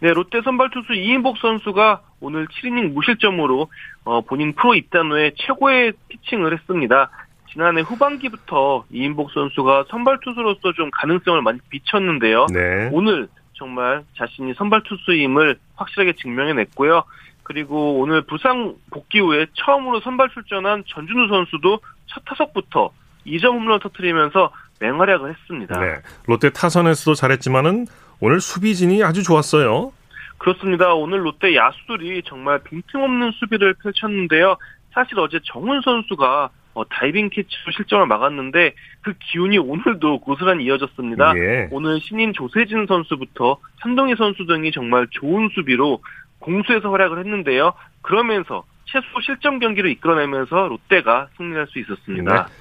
네, 0.00 0.12
롯데 0.12 0.40
선발 0.42 0.70
투수 0.70 0.94
이인복 0.94 1.36
선수가 1.38 2.00
오늘 2.20 2.46
7이닝 2.46 2.92
무실점으로 2.92 3.68
어, 4.04 4.20
본인 4.22 4.54
프로 4.54 4.74
입단 4.74 5.10
후에 5.10 5.32
최고의 5.36 5.92
피칭을 6.08 6.54
했습니다. 6.54 7.10
지난해 7.52 7.80
후반기부터 7.82 8.84
이인복 8.90 9.32
선수가 9.32 9.84
선발 9.88 10.20
투수로서 10.22 10.72
좀 10.72 10.90
가능성을 10.92 11.42
많이 11.42 11.58
비쳤는데요. 11.68 12.46
네. 12.52 12.88
오늘 12.92 13.28
정말 13.54 14.04
자신이 14.16 14.54
선발 14.54 14.82
투수임을 14.84 15.58
확실하게 15.76 16.14
증명해냈고요. 16.14 17.04
그리고 17.42 17.98
오늘 17.98 18.22
부상 18.22 18.76
복귀 18.90 19.18
후에 19.18 19.46
처음으로 19.54 20.00
선발 20.00 20.30
출전한 20.30 20.84
전준우 20.86 21.28
선수도 21.28 21.80
첫 22.06 22.22
타석부터 22.24 22.90
2점 23.26 23.50
홈런 23.52 23.80
터트리면서 23.80 24.52
맹활약을 24.80 25.30
했습니다. 25.30 25.78
네. 25.80 25.96
롯데 26.26 26.50
타선에서도 26.50 27.14
잘했지만은 27.14 27.86
오늘 28.20 28.40
수비진이 28.40 29.02
아주 29.02 29.22
좋았어요. 29.22 29.92
그렇습니다. 30.38 30.94
오늘 30.94 31.24
롯데 31.24 31.54
야수들이 31.54 32.22
정말 32.24 32.60
빈틈없는 32.62 33.32
수비를 33.32 33.74
펼쳤는데요. 33.74 34.56
사실 34.92 35.18
어제 35.18 35.38
정훈 35.44 35.82
선수가 35.82 36.50
어, 36.74 36.84
다이빙 36.88 37.30
캐치로 37.30 37.72
실점을 37.76 38.06
막았는데 38.06 38.74
그 39.02 39.14
기운이 39.18 39.58
오늘도 39.58 40.20
고스란히 40.20 40.64
이어졌습니다. 40.64 41.34
예. 41.36 41.68
오늘 41.70 42.00
신인 42.00 42.32
조세진 42.32 42.86
선수부터 42.86 43.58
한동희 43.80 44.14
선수 44.16 44.46
등이 44.46 44.72
정말 44.72 45.06
좋은 45.10 45.48
수비로 45.54 46.02
공수에서 46.38 46.90
활약을 46.90 47.18
했는데요. 47.18 47.72
그러면서 48.02 48.64
최소 48.86 49.06
실점 49.24 49.58
경기를 49.58 49.90
이끌어내면서 49.90 50.68
롯데가 50.68 51.28
승리할 51.36 51.66
수 51.68 51.78
있었습니다. 51.80 52.46
네. 52.46 52.52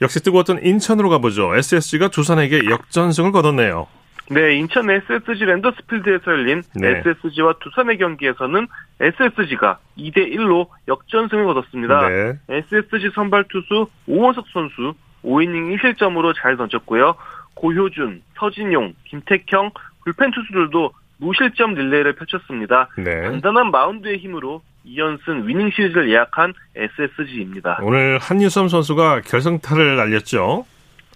역시 0.00 0.20
뜨거웠던 0.22 0.64
인천으로 0.64 1.08
가보죠. 1.08 1.54
SSG가 1.56 2.08
두산에게 2.08 2.70
역전승을 2.70 3.32
거뒀네요. 3.32 3.88
네, 4.30 4.56
인천 4.56 4.90
SSG 4.90 5.44
랜더스필드에서 5.44 6.30
열린 6.32 6.62
네. 6.74 7.02
SSG와 7.06 7.54
두산의 7.60 7.98
경기에서는 7.98 8.66
SSG가 9.00 9.78
2대 9.96 10.32
1로 10.34 10.68
역전승을 10.86 11.44
거뒀습니다. 11.46 12.08
네. 12.08 12.38
SSG 12.48 13.10
선발 13.14 13.44
투수 13.48 13.86
오원석 14.06 14.46
선수 14.52 14.94
5이닝 15.24 15.76
1실점으로 15.76 16.34
잘 16.36 16.56
던졌고요. 16.56 17.14
고효준, 17.54 18.22
서진용, 18.38 18.94
김택형, 19.04 19.70
불펜 20.04 20.30
투수들도 20.30 20.92
무실점 21.18 21.74
릴레이를 21.74 22.14
펼쳤습니다. 22.14 22.88
네. 22.96 23.22
단단한 23.22 23.70
마운드의 23.70 24.18
힘으로 24.18 24.62
2연승 24.86 25.46
위닝 25.46 25.70
시리즈를 25.70 26.10
예약한 26.10 26.54
SSG입니다. 26.76 27.78
오늘 27.82 28.18
한유섬 28.18 28.68
선수가 28.68 29.22
결승타를 29.22 29.96
날렸죠. 29.96 30.64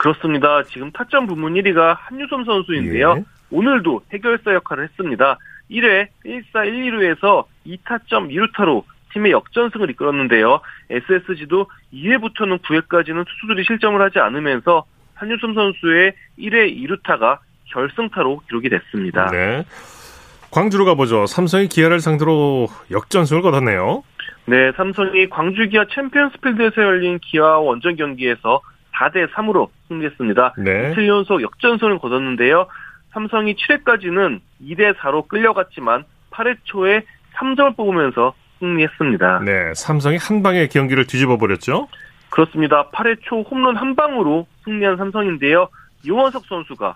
그렇습니다. 0.02 0.64
지금 0.64 0.90
타점 0.90 1.28
부문 1.28 1.54
1위가 1.54 1.96
한유섬 1.96 2.44
선수인데요. 2.44 3.14
예. 3.18 3.24
오늘도 3.52 4.02
해결사 4.12 4.52
역할을 4.54 4.84
했습니다. 4.88 5.38
1회 5.70 6.08
1사 6.26 6.66
1, 6.66 6.90
2루에서 6.90 7.44
2타점 7.64 8.28
2루타로 8.32 8.82
팀의 9.12 9.30
역전승을 9.30 9.90
이끌었는데요. 9.90 10.60
SSG도 10.90 11.66
2회부터는 11.94 12.58
9회까지는 12.62 13.24
투수들이 13.24 13.62
실점을 13.64 14.00
하지 14.02 14.18
않으면서 14.18 14.84
한유섬 15.14 15.54
선수의 15.54 16.14
1회 16.36 16.76
2루타가 16.76 17.38
결승타로 17.66 18.40
기록이 18.48 18.70
됐습니다. 18.70 19.30
네. 19.30 19.64
광주로 20.50 20.84
가보죠. 20.84 21.26
삼성이 21.26 21.68
기아를 21.68 22.00
상대로 22.00 22.66
역전승을 22.90 23.40
거뒀네요. 23.40 24.02
네, 24.46 24.72
삼성이 24.76 25.28
광주 25.28 25.68
기아 25.68 25.84
챔피언스필드에서 25.94 26.82
열린 26.82 27.20
기아 27.20 27.58
원정 27.58 27.94
경기에서 27.94 28.60
4대 29.02 29.30
3으로 29.32 29.68
승리했습니다. 29.88 30.54
네. 30.58 30.90
이틀 30.92 31.08
연속 31.08 31.42
역전승을 31.42 31.98
거뒀는데요. 31.98 32.66
삼성이 33.12 33.54
7회까지는 33.54 34.40
2대 34.62 34.94
4로 34.96 35.26
끌려갔지만 35.28 36.04
8회 36.30 36.56
초에 36.64 37.02
3점을 37.34 37.76
뽑으면서 37.76 38.34
승리했습니다. 38.60 39.40
네, 39.40 39.74
삼성이 39.74 40.16
한 40.16 40.42
방에 40.42 40.68
경기를 40.68 41.06
뒤집어 41.06 41.36
버렸죠. 41.36 41.88
그렇습니다. 42.30 42.88
8회 42.90 43.18
초 43.22 43.42
홈런 43.42 43.76
한 43.76 43.94
방으로 43.94 44.46
승리한 44.64 44.96
삼성인데요. 44.96 45.68
유원석 46.04 46.46
선수가 46.46 46.94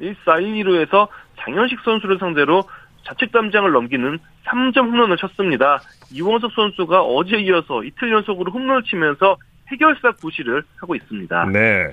1사 0.00 0.42
1, 0.42 0.64
2루에서 0.64 1.08
장현식 1.40 1.80
선수를 1.84 2.18
상대로 2.18 2.64
자책 3.06 3.32
담장을 3.32 3.70
넘기는 3.70 4.18
3점 4.44 4.78
홈런을 4.78 5.16
쳤습니다. 5.16 5.80
이원석 6.12 6.52
선수가 6.52 7.02
어제 7.02 7.38
이어서 7.38 7.82
이틀 7.84 8.10
연속으로 8.12 8.52
홈런을 8.52 8.82
치면서 8.82 9.36
해결사 9.70 10.12
구실을 10.12 10.62
하고 10.76 10.94
있습니다. 10.94 11.46
네. 11.46 11.92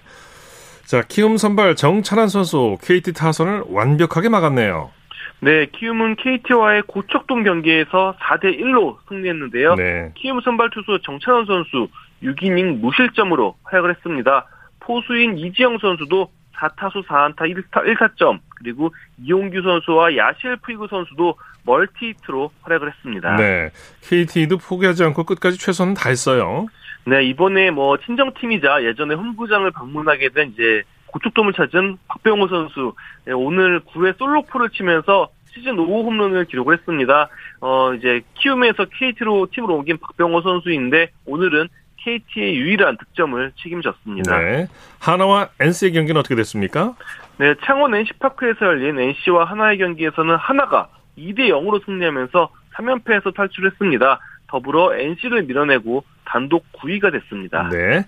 자, 0.86 1.02
키움 1.08 1.38
선발 1.38 1.76
정찬한 1.76 2.28
선수 2.28 2.78
KT 2.82 3.14
타선을 3.14 3.64
완벽하게 3.68 4.30
막았네요. 4.30 4.92
네, 5.40 5.66
키움은 5.68 6.18
KT와의 6.18 6.84
고척동 6.84 7.44
경기에서 7.44 8.16
4대 8.20 8.60
1로 8.60 8.98
승리했는데요. 9.10 9.76
네. 9.76 10.12
키움 10.16 10.42
선발 10.42 10.70
투수 10.70 11.00
정찬원 11.04 11.46
선수 11.46 11.88
6이닝 12.22 12.80
무실점으로 12.80 13.56
활약을 13.64 13.96
했습니다. 13.96 14.46
포수인 14.80 15.38
이지영 15.38 15.80
선수도 15.80 16.30
4타수 16.62 17.06
4안타 17.08 17.38
1타, 17.40 17.84
1타점 17.86 18.40
그리고 18.56 18.94
이용규 19.24 19.62
선수와 19.64 20.16
야실 20.16 20.58
프이구 20.58 20.88
선수도 20.88 21.36
멀티히트로 21.64 22.52
활약을 22.62 22.92
했습니다. 22.92 23.36
네, 23.38 23.72
KT도 24.02 24.58
포기하지 24.60 25.04
않고 25.06 25.24
끝까지 25.24 25.58
최선을 25.58 25.96
다했어요. 25.96 26.68
네, 27.06 27.24
이번에 27.24 27.72
뭐 27.72 27.98
친정팀이자 27.98 28.84
예전에 28.84 29.16
홈구장을 29.16 29.70
방문하게 29.72 30.30
된 30.30 30.52
이제 30.54 30.84
고척돔을 31.08 31.54
찾은 31.54 31.98
박병호 32.08 32.48
선수 32.48 32.94
네, 33.26 33.34
오늘 33.34 33.82
9회 33.82 34.18
솔로포를 34.18 34.70
치면서 34.70 35.30
시즌 35.54 35.76
5호 35.76 36.06
홈런을 36.06 36.46
기록을 36.46 36.78
했습니다. 36.78 37.28
어 37.60 37.94
이제 37.94 38.22
키움에서 38.36 38.86
KT로 38.86 39.48
팀으로 39.52 39.76
옮긴 39.76 39.98
박병호 39.98 40.42
선수인데 40.42 41.10
오늘은 41.26 41.68
KT의 42.04 42.56
유일한 42.56 42.98
득점을 42.98 43.52
책임졌습니다. 43.62 44.40
네. 44.40 44.68
하나와 45.00 45.50
NC의 45.60 45.94
경기는 45.94 46.20
어떻게 46.20 46.36
됐습니까? 46.36 46.96
네, 47.38 47.54
창원 47.64 47.94
NC파크에서 47.94 48.66
열린 48.66 49.00
NC와 49.00 49.46
하나의 49.46 49.78
경기에서는 49.78 50.36
하나가 50.36 50.90
2대 51.18 51.50
0으로 51.50 51.84
승리하면서 51.86 52.50
3연패에서 52.76 53.36
탈출했습니다. 53.36 54.20
더불어 54.52 54.94
NC를 54.94 55.44
밀어내고 55.44 56.04
단독 56.26 56.66
9위가 56.74 57.12
됐습니다. 57.14 57.70
네. 57.70 58.06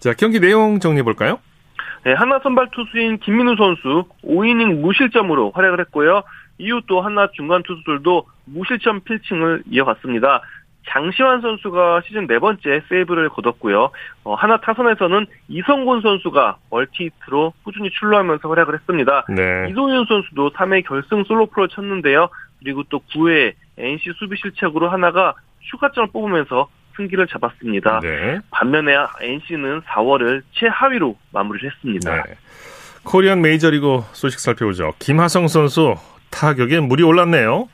자, 0.00 0.12
경기 0.12 0.40
내용 0.40 0.80
정리해 0.80 1.04
볼까요? 1.04 1.38
네, 2.04 2.12
하나 2.12 2.40
선발 2.40 2.68
투수인 2.72 3.18
김민우 3.18 3.56
선수 3.56 4.04
5이닝 4.24 4.80
무실점으로 4.80 5.52
활약을 5.52 5.80
했고요. 5.80 6.22
이후 6.58 6.80
또 6.86 7.00
하나 7.00 7.28
중간 7.34 7.62
투수들도 7.62 8.26
무실점 8.46 9.00
필칭을 9.02 9.62
이어갔습니다. 9.70 10.42
장시환 10.88 11.42
선수가 11.42 12.02
시즌 12.06 12.26
네 12.26 12.38
번째 12.38 12.82
세이브를 12.88 13.28
거뒀고요. 13.28 13.90
어, 14.24 14.34
하나 14.34 14.58
타선에서는 14.58 15.26
이성곤 15.48 16.00
선수가 16.00 16.56
멀티히트로 16.70 17.52
꾸준히 17.62 17.90
출루하면서 17.90 18.48
활약을 18.48 18.74
했습니다. 18.74 19.26
네. 19.28 19.68
이동윤 19.70 20.06
선수도 20.06 20.50
3회 20.50 20.86
결승 20.86 21.24
솔로프를 21.24 21.68
쳤는데요. 21.68 22.30
그리고 22.60 22.82
또 22.84 23.00
9회 23.12 23.52
NC 23.76 24.12
수비 24.18 24.36
실책으로 24.38 24.88
하나가 24.88 25.34
휴가점을 25.68 26.10
뽑으면서 26.12 26.68
승기를 26.96 27.28
잡았습니다. 27.28 28.00
네. 28.00 28.38
반면에 28.50 28.94
NC는 29.20 29.82
4월을 29.82 30.42
최하위로 30.52 31.16
마무리를 31.32 31.70
했습니다. 31.70 32.22
네. 32.24 32.34
Korean 33.04 33.40
메이저리그 33.40 34.00
소식 34.12 34.40
살펴보죠. 34.40 34.92
김하성 34.98 35.48
선수 35.48 35.94
타격에 36.30 36.80
물이 36.80 37.02
올랐네요. 37.04 37.68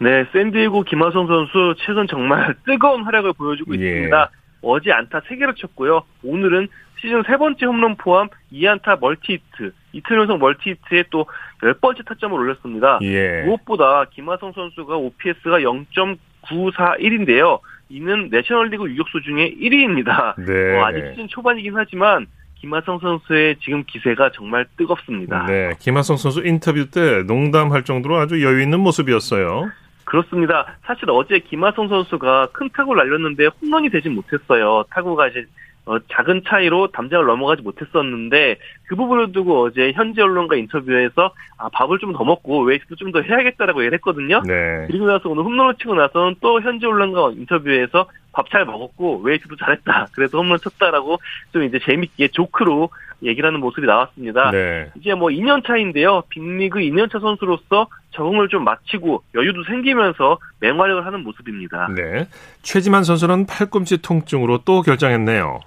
네, 0.00 0.24
샌디에고 0.32 0.82
김하성 0.84 1.26
선수 1.26 1.74
최근 1.84 2.06
정말 2.06 2.54
뜨거운 2.64 3.02
활약을 3.02 3.32
보여주고 3.32 3.74
예. 3.76 3.88
있습니다. 3.88 4.30
어제 4.62 4.92
안타 4.92 5.20
3개를 5.20 5.56
쳤고요. 5.56 6.04
오늘은 6.22 6.68
시즌 7.00 7.22
세 7.26 7.36
번째 7.36 7.66
홈런 7.66 7.96
포함 7.96 8.28
2안타 8.52 9.00
multi-hit, 9.00 9.72
이틀 9.92 10.18
연속 10.18 10.38
multi-hit에 10.38 11.04
또 11.10 11.26
10번째 11.62 12.04
타점을 12.06 12.36
올렸습니다. 12.38 12.98
예. 13.02 13.42
무엇보다 13.42 14.06
김하성 14.10 14.52
선수가 14.52 14.96
OPS가 14.96 15.62
0.941인데요. 16.50 17.60
이는 17.90 18.28
내셔널리그 18.30 18.90
유격수 18.90 19.22
중에 19.22 19.54
1위입니다. 19.54 20.34
네. 20.44 20.78
어, 20.78 20.84
아직 20.84 21.04
시즌 21.10 21.28
초반이긴 21.28 21.72
하지만 21.74 22.26
김하성 22.56 22.98
선수의 22.98 23.56
지금 23.62 23.84
기세가 23.84 24.30
정말 24.34 24.66
뜨겁습니다. 24.76 25.46
네, 25.46 25.70
김하성 25.78 26.16
선수 26.16 26.44
인터뷰 26.44 26.90
때 26.90 27.22
농담할 27.22 27.84
정도로 27.84 28.16
아주 28.16 28.42
여유 28.42 28.60
있는 28.60 28.80
모습이었어요. 28.80 29.70
그렇습니다. 30.04 30.66
사실 30.84 31.04
어제 31.10 31.38
김하성 31.38 31.88
선수가 31.88 32.48
큰 32.52 32.68
타구를 32.72 33.04
날렸는데 33.04 33.46
홈런이 33.46 33.90
되진 33.90 34.14
못했어요. 34.14 34.84
타구가 34.90 35.28
이제 35.28 35.46
어, 35.88 35.98
작은 36.12 36.42
차이로 36.46 36.88
담장을 36.92 37.24
넘어가지 37.24 37.62
못했었는데 37.62 38.56
그 38.88 38.94
부분을 38.96 39.32
두고 39.32 39.64
어제 39.64 39.90
현지 39.92 40.20
언론과 40.20 40.56
인터뷰에서 40.56 41.32
아, 41.56 41.68
밥을 41.70 41.98
좀 41.98 42.12
더 42.12 42.24
먹고 42.24 42.62
웨이트도 42.62 42.96
좀 42.96 43.12
더 43.12 43.20
해야겠다라고 43.22 43.80
얘기를 43.80 43.96
했거든요. 43.96 44.42
네. 44.46 44.84
그리고 44.86 45.06
나서 45.06 45.28
오늘 45.30 45.44
홈런을 45.44 45.74
치고 45.76 45.94
나서는 45.94 46.36
또 46.40 46.60
현지 46.60 46.84
언론과 46.86 47.30
인터뷰에서 47.32 48.06
밥 48.32 48.50
잘 48.50 48.64
먹었고 48.66 49.20
웨이트도 49.22 49.56
잘했다. 49.56 50.08
그래서 50.12 50.38
홈런 50.38 50.58
쳤다라고 50.58 51.18
좀 51.52 51.62
이제 51.64 51.78
재밌게 51.84 52.28
조크로 52.28 52.90
얘기를 53.22 53.46
하는 53.48 53.58
모습이 53.60 53.86
나왔습니다. 53.86 54.50
네. 54.52 54.90
이제 54.96 55.14
뭐 55.14 55.28
2년 55.30 55.66
차인데요. 55.66 56.22
빅리그 56.28 56.78
2년 56.80 57.10
차 57.10 57.18
선수로서 57.18 57.88
적응을 58.12 58.48
좀 58.48 58.62
마치고 58.64 59.22
여유도 59.34 59.64
생기면서 59.64 60.38
맹활약을 60.60 61.04
하는 61.04 61.24
모습입니다. 61.24 61.88
네. 61.96 62.28
최지만 62.62 63.02
선수는 63.04 63.46
팔꿈치 63.46 64.00
통증으로 64.02 64.58
또 64.64 64.82
결정했네요. 64.82 65.58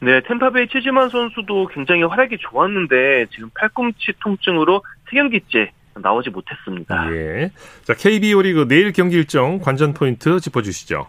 네, 0.00 0.20
템파베이 0.22 0.68
최지만 0.68 1.10
선수도 1.10 1.66
굉장히 1.68 2.02
활약이 2.02 2.38
좋았는데 2.38 3.26
지금 3.30 3.50
팔꿈치 3.54 4.12
통증으로 4.20 4.82
세 5.10 5.16
경기째 5.16 5.72
나오지 5.94 6.30
못했습니다. 6.30 7.12
예. 7.12 7.50
자, 7.84 7.94
KBO 7.94 8.42
리그 8.42 8.66
내일 8.66 8.92
경기 8.92 9.16
일정 9.16 9.58
관전 9.58 9.92
포인트 9.92 10.40
짚어주시죠. 10.40 11.06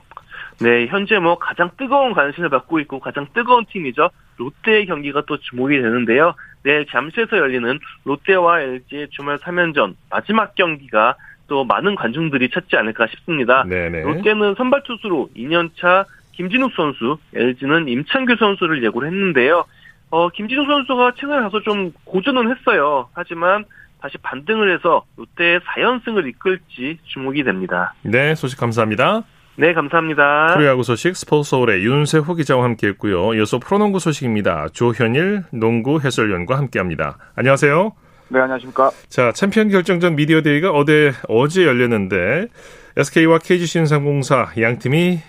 네, 0.60 0.88
현재 0.88 1.17
뭐 1.19 1.39
가장 1.39 1.71
뜨거운 1.77 2.13
관심을 2.13 2.49
받고 2.49 2.80
있고 2.82 2.99
가장 2.99 3.25
뜨거운 3.34 3.65
팀이죠. 3.65 4.10
롯데의 4.38 4.86
경기가 4.86 5.23
또 5.25 5.38
주목이 5.38 5.82
되는데요. 5.82 6.36
내일 6.63 6.86
잠시에서 6.88 7.38
열리는 7.38 7.80
롯데와 8.04 8.62
LG의 8.62 9.08
주말 9.12 9.38
3연전 9.38 9.95
마지막 10.10 10.54
경기가 10.56 11.15
또 11.47 11.63
많은 11.63 11.95
관중들이 11.95 12.49
찾지 12.49 12.75
않을까 12.75 13.08
싶습니다. 13.08 13.63
네네. 13.63 14.04
롯데는 14.04 14.56
선발 14.56 14.84
투수로 14.84 15.30
2년차 15.36 16.06
김진욱 16.34 16.72
선수, 16.76 17.17
LG는 17.34 17.88
임창규 17.88 18.36
선수를 18.38 18.84
예고를 18.84 19.10
했는데요. 19.10 19.65
어, 20.10 20.30
김진욱 20.30 20.65
선수가 20.67 21.13
최근에 21.17 21.41
가서 21.41 21.62
좀 21.62 21.91
고전은 22.06 22.56
했어요. 22.56 23.10
하지만 23.13 23.65
다시 24.02 24.17
반등을 24.17 24.74
해서 24.76 25.06
롯데의 25.15 25.60
4연승을 25.60 26.28
이끌지 26.28 27.00
주목이 27.06 27.44
됩니다. 27.44 27.94
네, 28.02 28.36
소식 28.36 28.60
감사합니다. 28.60 29.24
네, 29.56 29.74
감사합니다. 29.74 30.56
프로야구 30.56 30.84
소식 30.84 31.15
스포츠서울의 31.15 31.86
윤세호 31.86 32.34
기자와 32.36 32.63
함께했고요. 32.63 33.36
이어서 33.36 33.60
프로농구 33.60 34.00
소식입니다. 34.00 34.70
조현일 34.74 35.44
농구 35.52 36.00
해설위원과 36.00 36.58
함께합니다. 36.58 37.17
안녕하세요. 37.36 37.91
네, 38.30 38.39
안녕하십니까. 38.39 38.91
자, 39.10 39.32
챔피언 39.34 39.70
결정전 39.70 40.15
media 40.15 40.41
day가 40.41 40.71
어제 40.72 41.12
어제 41.28 41.65
열렸는데 41.65 42.48
SK와 42.97 43.39
KGC 43.39 43.65
인삼공사 43.65 44.47
양 44.62 44.77
팀이 44.80 45.19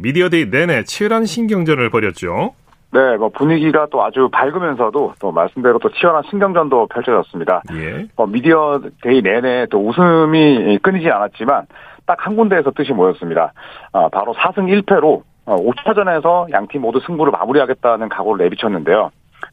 media 0.00 0.28
day 0.28 0.46
내내 0.50 0.84
치열한 0.84 1.26
신경전을 1.26 1.90
벌였죠. 1.90 2.54
네, 2.92 3.16
뭐 3.16 3.30
분위기가 3.30 3.86
또 3.90 4.04
아주 4.04 4.28
밝으면서도 4.30 5.14
또 5.18 5.32
말씀대로 5.32 5.78
또 5.78 5.90
치열한 5.90 6.24
신경전도 6.28 6.88
펼쳐졌습니다. 6.88 7.62
예. 7.72 8.06
뭐 8.16 8.26
media 8.26 8.80
day 9.02 9.22
내내 9.22 9.66
또 9.70 9.86
웃음이 9.86 10.78
끊이지 10.82 11.08
않았지만 11.10 11.66
딱 12.06 12.26
한 12.26 12.36
군데에서 12.36 12.70
뜻이 12.72 12.92
모였습니다. 12.92 13.52
아, 13.92 14.08
바로 14.10 14.34
4승 14.34 14.82
1패로 14.82 15.22
5차전에서 15.46 16.24
어, 16.26 16.46
양팀 16.52 16.80
모두 16.80 17.00
승부를 17.06 17.32
마무리하겠다는 17.32 18.08
각오를 18.08 18.44
내비쳤는데요. 18.44 19.10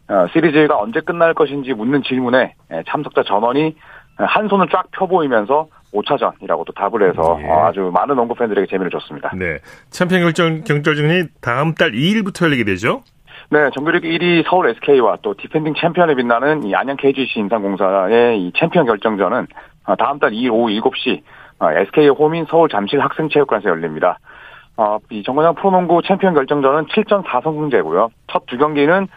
어, 0.10 0.28
시리즈가 0.34 0.78
언제 0.78 1.00
끝날 1.02 1.34
것인지 1.34 1.74
묻는 1.74 2.04
질문에 2.04 2.54
예, 2.72 2.84
참석자 2.88 3.24
전원이 3.24 3.76
한 4.17 4.50
손을 4.50 4.67
쫙 4.69 4.86
펴보이면서 4.91 5.67
5차전이라고 5.93 6.65
또 6.65 6.73
답을 6.73 7.10
해서 7.10 7.39
예. 7.41 7.47
어, 7.47 7.65
아주 7.65 7.91
많은 7.93 8.15
농구 8.15 8.36
팬들에게 8.36 8.67
재미를 8.69 8.91
줬습니다. 8.91 9.32
네. 9.36 9.60
챔피언 9.89 10.21
결정, 10.21 10.63
경절전이 10.63 11.23
다음 11.41 11.73
달 11.73 11.91
2일부터 11.91 12.45
열리게 12.45 12.63
되죠? 12.63 13.04
네, 13.52 13.69
정규리그 13.73 14.08
1위 14.08 14.43
서울 14.47 14.69
SK와 14.69 15.17
또 15.21 15.34
defending 15.36 15.74
챔피언에 15.80 16.13
빛나는 16.15 16.65
이 16.65 16.75
안양 16.75 16.97
KGC 16.97 17.39
인삼공사의 17.39 18.39
이 18.39 18.52
챔피언 18.58 18.86
결정전은 18.86 19.47
어, 19.86 19.95
다음 19.95 20.19
달 20.19 20.32
2일 20.32 20.52
오후 20.52 20.69
7시 20.69 21.21
SK의 21.62 22.10
홈인 22.10 22.45
서울 22.49 22.69
잠실 22.69 22.99
학생체육관에서 23.02 23.69
열립니다. 23.69 24.19
이 25.10 25.23
정관장 25.23 25.56
프로농구 25.56 26.04
챔피언 26.08 26.34
결정전은 26.34 26.86
7전 26.86 27.25
4선승제고요. 27.26 28.10
첫 28.32 28.45
두 28.45 28.58
경기는 28.58 29.08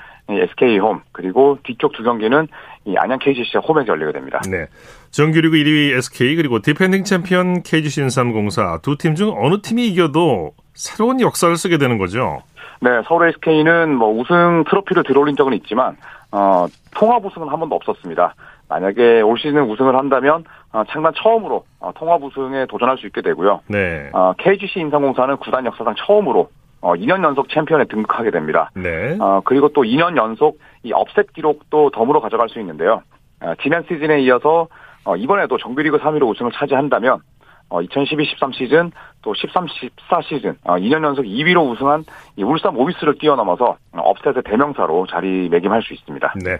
SK 0.41 0.79
홈 0.79 1.01
그리고 1.13 1.59
뒤쪽 1.65 1.93
두 1.93 2.03
경기는 2.03 2.49
이 2.85 2.95
안양 2.97 3.19
KGC 3.21 3.59
홈에서 3.59 3.89
열리게 3.89 4.13
됩니다. 4.13 4.41
네. 4.51 4.67
정규리그 5.11 5.57
1위 5.57 5.97
SK 5.99 6.37
그리고 6.37 6.61
defending 6.61 7.05
챔피언 7.05 7.63
KGC 7.63 8.03
인삼공사 8.03 8.79
두 8.83 8.97
팀 8.97 9.15
중 9.15 9.35
어느 9.39 9.61
팀이 9.61 9.87
이겨도 9.89 10.53
새로운 10.75 11.21
역사를 11.21 11.55
쓰게 11.57 11.79
되는 11.79 11.99
거죠. 11.99 12.43
네, 12.81 12.91
서울 13.07 13.29
SK는 13.29 13.95
뭐 13.95 14.11
우승 14.11 14.65
트로피를 14.69 15.05
들어올린 15.05 15.37
적은 15.37 15.53
있지만 15.55 15.97
어, 16.33 16.67
통합 16.97 17.25
우승은 17.25 17.49
한 17.49 17.61
번도 17.61 17.75
없었습니다. 17.77 18.35
만약에 18.69 19.21
올 19.21 19.39
시즌 19.39 19.63
우승을 19.71 19.95
한다면 19.97 20.45
어, 20.73 20.83
창단 20.91 21.13
처음으로 21.23 21.65
어, 21.79 21.93
통합 21.95 22.23
우승에 22.25 22.67
도전할 22.67 22.97
수 22.99 23.07
있게 23.07 23.21
되고요. 23.21 23.61
네. 23.69 24.09
어, 24.15 24.33
KGC 24.39 24.81
인삼공사는 24.81 25.37
구단 25.37 25.67
역사상 25.67 25.95
처음으로 25.99 26.49
어, 26.83 26.95
2년 26.95 27.25
연속 27.25 27.49
챔피언에 27.49 27.85
등극하게 27.85 28.31
됩니다. 28.33 28.71
네. 28.75 29.17
어, 29.19 29.41
그리고 29.45 29.69
또 29.69 29.83
2년 29.83 30.17
연속 30.17 30.59
이 30.83 30.93
업셋 30.93 31.33
기록도 31.33 31.91
덤으로 31.91 32.21
가져갈 32.21 32.49
수 32.49 32.59
있는데요. 32.61 33.03
어, 33.41 33.55
지난 33.63 33.85
시즌에 33.89 34.21
이어서 34.23 34.69
어, 35.05 35.17
이번에도 35.17 35.57
정규리그 35.59 35.99
3위로 35.99 36.29
우승을 36.29 36.51
차지한다면 36.53 37.21
어, 37.69 37.81
2012-13 37.81 38.53
시즌 38.53 38.91
또 39.23 39.33
13-14 39.33 40.23
시즌 40.25 40.57
어, 40.65 40.75
2년 40.75 41.05
연속 41.05 41.23
2위로 41.23 41.71
우승한 41.71 42.05
이 42.37 42.43
울산 42.43 42.75
모비스를 42.75 43.17
뛰어넘어서 43.19 43.77
upset의 43.93 44.43
대명사로 44.45 45.07
자리매김할 45.07 45.83
수 45.83 45.95
있습니다. 45.95 46.35
네, 46.45 46.59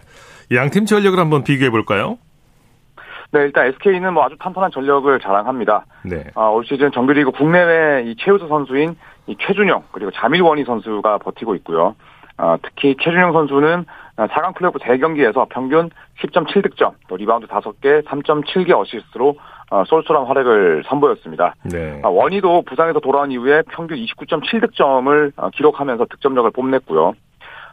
양팀 0.55 0.87
전력을 0.87 1.19
한번 1.19 1.43
비교해 1.43 1.69
볼까요? 1.69 2.19
네, 3.33 3.41
일단 3.41 3.67
SK는 3.67 4.13
뭐 4.13 4.25
아주 4.25 4.37
탄탄한 4.39 4.71
전력을 4.71 5.19
자랑합니다. 5.21 5.87
네. 6.05 6.25
어, 6.35 6.51
올 6.51 6.67
시즌 6.67 6.93
정규리그 6.93 7.31
국내외 7.31 8.03
이 8.05 8.15
최우수 8.19 8.47
선수인 8.47 8.95
이 9.27 9.37
최준용 9.41 9.85
그리고 9.91 10.11
자밀 10.11 10.38
워니 10.38 10.65
선수가 10.65 11.19
버티고 11.19 11.55
있고요. 11.57 11.97
어, 12.37 12.57
특히 12.63 12.95
최준용 13.01 13.33
선수는 13.33 13.87
4강 14.17 14.55
플레이오프 14.55 14.79
3경기에서 14.81 15.49
평균 15.49 15.89
10.7득점, 16.21 16.93
또 17.09 17.17
리바운드 17.17 17.47
5개, 17.47 18.05
3.7개 18.05 18.79
어시스트로 18.79 19.37
어, 19.71 19.85
쏠쏠한 19.87 20.27
활약을 20.27 20.83
선보였습니다. 20.87 21.55
네. 21.65 22.01
어, 22.03 22.11
원희도 22.11 22.63
부상에서 22.67 23.01
돌아온 23.01 23.31
이후에 23.31 23.63
평균 23.71 23.97
29.7득점을 23.97 25.33
어, 25.37 25.49
기록하면서 25.51 26.05
득점력을 26.11 26.51
뽐냈고요. 26.51 27.15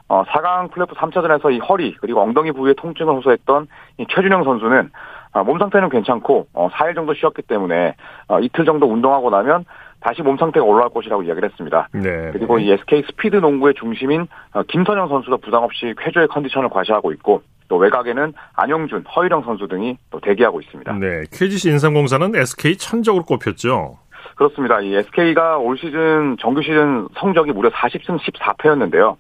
어, 0.08 0.24
4강 0.24 0.72
플레이오프 0.72 0.96
3차전에서 0.96 1.54
이 1.54 1.60
허리 1.60 1.96
그리고 2.00 2.22
엉덩이 2.22 2.52
부위에 2.54 2.74
통증을 2.74 3.14
호소했던 3.16 3.68
이 3.98 4.06
최준영 4.10 4.44
선수는 4.46 4.90
어, 4.90 5.19
몸 5.46 5.60
상태는 5.60 5.90
괜찮고 5.90 6.48
어, 6.54 6.70
4일 6.70 6.96
정도 6.96 7.14
쉬었기 7.14 7.44
때문에 7.44 7.96
어, 8.28 8.40
이틀 8.40 8.66
정도 8.66 8.88
운동하고 8.92 9.30
나면 9.30 9.66
다시 10.02 10.22
몸 10.22 10.38
상태가 10.38 10.66
올라갈 10.66 10.90
것이라고 10.90 11.24
이야기를 11.24 11.50
했습니다. 11.50 11.90
네. 11.92 12.32
그리고 12.32 12.58
이 12.60 12.72
SK 12.72 13.04
스피드 13.08 13.38
농구의 13.38 13.74
중심인 13.76 14.28
어, 14.54 14.64
김선영 14.64 15.10
선수도 15.10 15.38
부상 15.38 15.64
없이 15.64 15.94
쾌조의 16.00 16.28
컨디션을 16.30 16.70
과시하고 16.70 17.12
있고 17.14 17.42
또 17.68 17.78
외곽에는 17.78 18.34
안영준, 18.56 19.06
허일영 19.16 19.44
선수 19.44 19.68
등이 19.68 19.98
또 20.10 20.20
대기하고 20.20 20.60
있습니다. 20.62 20.92
네, 20.94 21.24
KGC 21.32 21.70
인삼공사는 21.70 22.36
SK 22.36 22.78
천적으로 22.78 23.24
꼽혔죠. 23.26 24.00
그렇습니다. 24.36 24.80
이 24.82 24.96
SK가 24.96 25.58
올 25.58 25.78
시즌 25.78 26.38
정규 26.40 26.62
시즌 26.62 27.08
성적이 27.20 27.52
무려 27.52 27.70
40승 27.70 28.18
14패였는데요. 28.20 29.18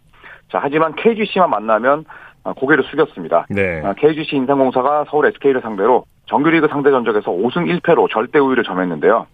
자, 0.51 0.59
하지만 0.61 0.95
KGC만 0.95 1.49
만나면 1.49 1.99
어, 1.99 2.05
고개를 2.43 2.83
숙였습니다. 2.85 3.45
네. 3.49 3.81
KGC 3.97 4.35
어, 4.35 4.39
인삼공사가 4.39 5.05
서울 5.09 5.27
SK를 5.27 5.61
상대로 5.61 6.05
정규리그 6.27 6.67
상대 6.69 6.91
전적에서 6.91 7.31
5승 7.31 7.81
1패로 7.81 8.09
절대 8.11 8.39
우위를 8.39 8.63
점했는데요. 8.63 9.27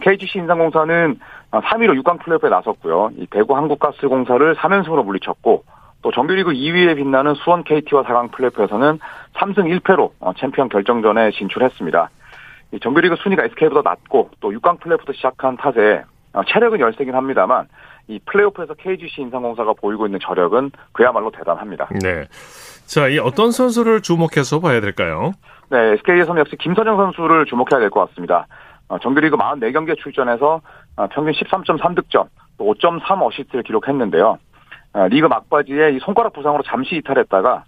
KGC 0.00 0.38
아, 0.38 0.42
인삼공사는 0.42 1.18
3위로 1.50 1.90
아, 1.90 2.02
6강 2.02 2.20
플레이오프에 2.20 2.50
나섰고요. 2.50 3.10
이 3.16 3.26
대구 3.30 3.56
한국가스공사를 3.56 4.54
3연승으로 4.54 5.04
물리쳤고 5.04 5.64
또 6.02 6.10
정규리그 6.12 6.52
2위에 6.52 6.96
빛나는 6.96 7.34
수원 7.34 7.64
KT와 7.64 8.04
4강 8.04 8.30
플레이오프에서는 8.32 8.98
3승 9.34 9.80
1패로 9.80 10.12
어, 10.20 10.32
챔피언 10.38 10.68
결정전에 10.68 11.30
진출했습니다. 11.32 12.10
정규리그 12.80 13.16
순위가 13.16 13.44
SK보다 13.44 13.82
낮고 13.88 14.30
또 14.40 14.50
6강 14.50 14.80
플레이오프부터 14.80 15.12
시작한 15.14 15.56
탓에 15.56 16.04
어, 16.32 16.42
체력은 16.44 16.78
열세긴 16.80 17.14
합니다만 17.14 17.66
이 18.10 18.18
플레이오프에서 18.26 18.74
KGC 18.74 19.22
인삼공사가 19.22 19.72
보이고 19.74 20.04
있는 20.04 20.18
저력은 20.20 20.72
그야말로 20.92 21.30
대단합니다. 21.30 21.88
네. 22.02 22.26
자, 22.86 23.06
이 23.08 23.18
어떤 23.18 23.52
선수를 23.52 24.02
주목해서 24.02 24.58
봐야 24.58 24.80
될까요? 24.80 25.32
네, 25.70 25.92
SK에서는 25.92 26.40
역시 26.40 26.56
김선영 26.56 26.96
선수를 26.96 27.46
주목해야 27.46 27.78
될 27.78 27.90
것 27.90 28.08
같습니다. 28.08 28.48
어, 28.88 28.98
정규리그 28.98 29.36
44경기에 29.36 29.96
출전해서 30.02 30.60
어, 30.96 31.06
평균 31.12 31.32
13.3득점, 31.32 32.26
또 32.58 32.64
5.3 32.74 33.22
어시스트를 33.22 33.62
기록했는데요. 33.62 34.38
어, 34.94 35.06
리그 35.06 35.28
막바지에 35.28 35.90
이 35.92 36.00
손가락 36.00 36.32
부상으로 36.32 36.64
잠시 36.64 36.96
이탈했다가 36.96 37.64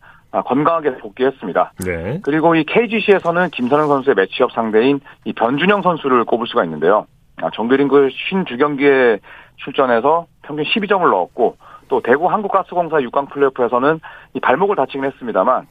건강하게 0.46 0.96
복귀했습니다. 0.96 1.72
네. 1.85 2.20
그리고 2.24 2.57
이 2.57 2.64
KGC에서는 2.64 3.50
김선형 3.51 3.87
선수의 3.87 4.16
matchup 4.16 4.51
상대인 4.52 4.98
이 5.24 5.33
변준형 5.35 5.83
선수를 5.83 6.24
꼽을 6.24 6.46
수가 6.48 6.64
있는데요. 6.64 7.07
정규리그 7.55 8.09
52경기에 8.09 9.20
출전해서 9.57 10.26
평균 10.42 10.64
12점을 10.64 11.09
넣었고 11.11 11.57
또 11.88 12.00
대구 12.00 12.31
한국가스공사 12.31 12.98
6강 12.98 13.31
플레이오프에서는 13.31 14.00
이 14.35 14.40
발목을 14.40 14.76
다치긴 14.76 15.05
했습니다만 15.05 15.66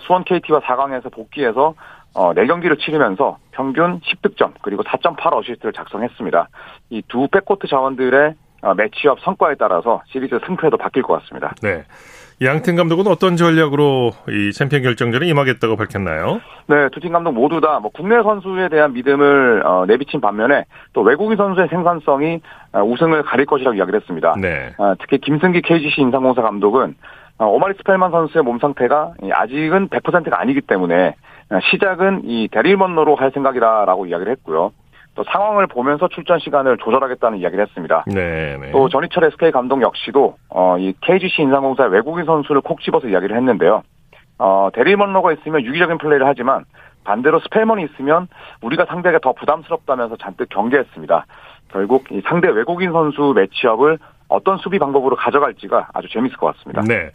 수원 0.00 0.24
KT와 0.24 0.60
4강에서 0.60 1.12
복귀해서 1.12 1.74
어, 2.14 2.32
4경기를 2.32 2.78
치르면서 2.78 3.38
평균 3.50 4.00
10득점 4.00 4.52
그리고 4.62 4.82
4.8 4.84 5.32
어시스트를 5.34 5.72
작성했습니다. 5.72 6.48
이 6.90 7.02
두 7.08 7.26
백코트 7.28 7.66
자원들의 7.66 8.34
어, 8.62 8.74
matchup 8.74 9.20
성과에 9.20 9.56
따라서 9.58 10.00
시리즈 10.06 10.38
승패도 10.46 10.76
바뀔 10.78 11.02
것 11.02 11.20
같습니다. 11.20 11.52
네. 11.62 11.84
양팀 12.42 12.76
감독은 12.76 13.06
어떤 13.06 13.36
전략으로 13.36 14.10
이 14.28 14.52
챔피언 14.52 14.82
결정전에 14.82 15.26
임하겠다고 15.26 15.76
밝혔나요? 15.76 16.40
네, 16.66 16.88
두 16.90 17.00
팀 17.00 17.12
감독 17.12 17.32
모두 17.32 17.60
다 17.60 17.78
뭐 17.80 17.90
국내 17.94 18.22
선수에 18.22 18.68
대한 18.68 18.92
믿음을 18.92 19.62
어, 19.64 19.84
내비친 19.86 20.20
반면에 20.20 20.64
또 20.92 21.02
외국인 21.02 21.36
선수의 21.36 21.68
생산성이 21.68 22.40
어, 22.72 22.82
우승을 22.82 23.22
가릴 23.22 23.46
것이라고 23.46 23.76
이야기를 23.76 24.00
했습니다. 24.00 24.34
네. 24.40 24.72
어, 24.78 24.94
특히 25.00 25.18
김승기 25.18 25.62
KGC 25.62 26.00
인삼공사 26.00 26.42
감독은 26.42 26.94
어, 27.38 27.46
오마리 27.46 27.74
스펠만 27.78 28.10
선수의 28.10 28.42
몸 28.44 28.58
상태가 28.58 29.12
아직은 29.32 29.88
100%가 29.88 30.40
아니기 30.40 30.60
때문에 30.60 31.14
시작은 31.70 32.22
이 32.24 32.48
대릴 32.50 32.76
먼로로 32.76 33.16
할 33.16 33.30
생각이다라고 33.32 34.06
이야기를 34.06 34.32
했고요. 34.32 34.72
또 35.14 35.24
상황을 35.24 35.66
보면서 35.66 36.08
출전 36.08 36.38
시간을 36.40 36.78
조절하겠다는 36.78 37.38
이야기를 37.38 37.64
했습니다. 37.66 38.04
네, 38.06 38.56
네. 38.60 38.72
또 38.72 38.88
전희철 38.88 39.24
SK 39.24 39.52
감독 39.52 39.80
역시도 39.82 40.36
어, 40.48 40.76
이 40.78 40.92
KGC 41.00 41.42
인삼공사의 41.42 41.90
외국인 41.90 42.24
선수를 42.24 42.60
콕 42.60 42.80
집어서 42.80 43.08
이야기를 43.08 43.36
했는데요. 43.36 43.82
어, 44.38 44.70
먼로가 44.98 45.32
있으면 45.32 45.64
유기적인 45.64 45.98
플레이를 45.98 46.26
하지만 46.26 46.64
반대로 47.04 47.38
스펠먼이 47.40 47.84
있으면 47.84 48.28
우리가 48.62 48.86
상대가 48.86 49.18
더 49.18 49.32
부담스럽다면서 49.32 50.16
잔뜩 50.16 50.48
경계했습니다. 50.48 51.26
결국 51.70 52.04
이 52.10 52.20
상대 52.26 52.48
외국인 52.48 52.92
선수 52.92 53.32
matchup을 53.36 53.98
어떤 54.28 54.58
수비 54.58 54.78
방법으로 54.78 55.16
가져갈지가 55.16 55.90
아주 55.92 56.08
재밌을 56.10 56.36
것 56.38 56.54
같습니다. 56.54 56.82
네. 56.82 57.10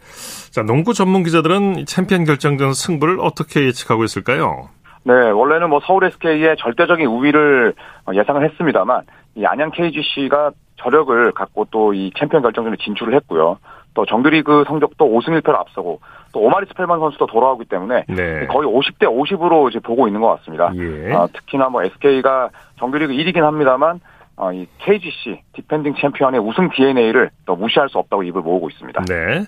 자, 0.50 0.62
농구 0.62 0.94
전문 0.94 1.22
기자들은 1.22 1.84
챔피언 1.86 2.24
결정전 2.24 2.72
승부를 2.72 3.18
어떻게 3.20 3.66
예측하고 3.66 4.04
있을까요? 4.04 4.68
네, 5.10 5.30
원래는 5.30 5.70
뭐 5.70 5.80
서울 5.84 6.04
SK의 6.04 6.56
절대적인 6.58 7.04
우위를 7.06 7.74
예상을 8.14 8.44
했습니다만 8.44 9.02
이 9.34 9.44
안양 9.44 9.72
KGC가 9.72 10.52
저력을 10.76 11.32
갖고 11.32 11.64
또 11.70 11.92
이 11.92 12.12
챔피언 12.18 12.42
결정전에 12.42 12.76
진출을 12.76 13.14
했고요. 13.14 13.58
또 13.94 14.06
정규리그 14.06 14.64
성적도 14.68 15.06
5승 15.06 15.40
1패로 15.40 15.56
앞서고 15.56 16.00
또 16.32 16.40
오마리 16.40 16.66
스펠만 16.66 17.00
선수도 17.00 17.26
돌아오기 17.26 17.64
때문에 17.64 18.04
네. 18.08 18.46
거의 18.46 18.68
50대 18.68 19.06
50으로 19.06 19.68
이제 19.68 19.80
보고 19.80 20.06
있는 20.06 20.20
것 20.20 20.28
같습니다. 20.38 20.70
예. 20.76 21.12
어, 21.12 21.26
특히나 21.32 21.68
뭐 21.68 21.82
SK가 21.82 22.50
정규리그 22.78 23.12
1위긴 23.12 23.40
합니다만 23.40 24.00
어, 24.36 24.52
이 24.52 24.66
KGC 24.78 25.40
defending 25.54 25.94
챔피언의 26.00 26.40
우승 26.40 26.70
DNA를 26.70 27.30
또 27.46 27.56
무시할 27.56 27.88
수 27.88 27.98
없다고 27.98 28.22
입을 28.22 28.42
모으고 28.42 28.70
있습니다. 28.70 29.02
네. 29.08 29.44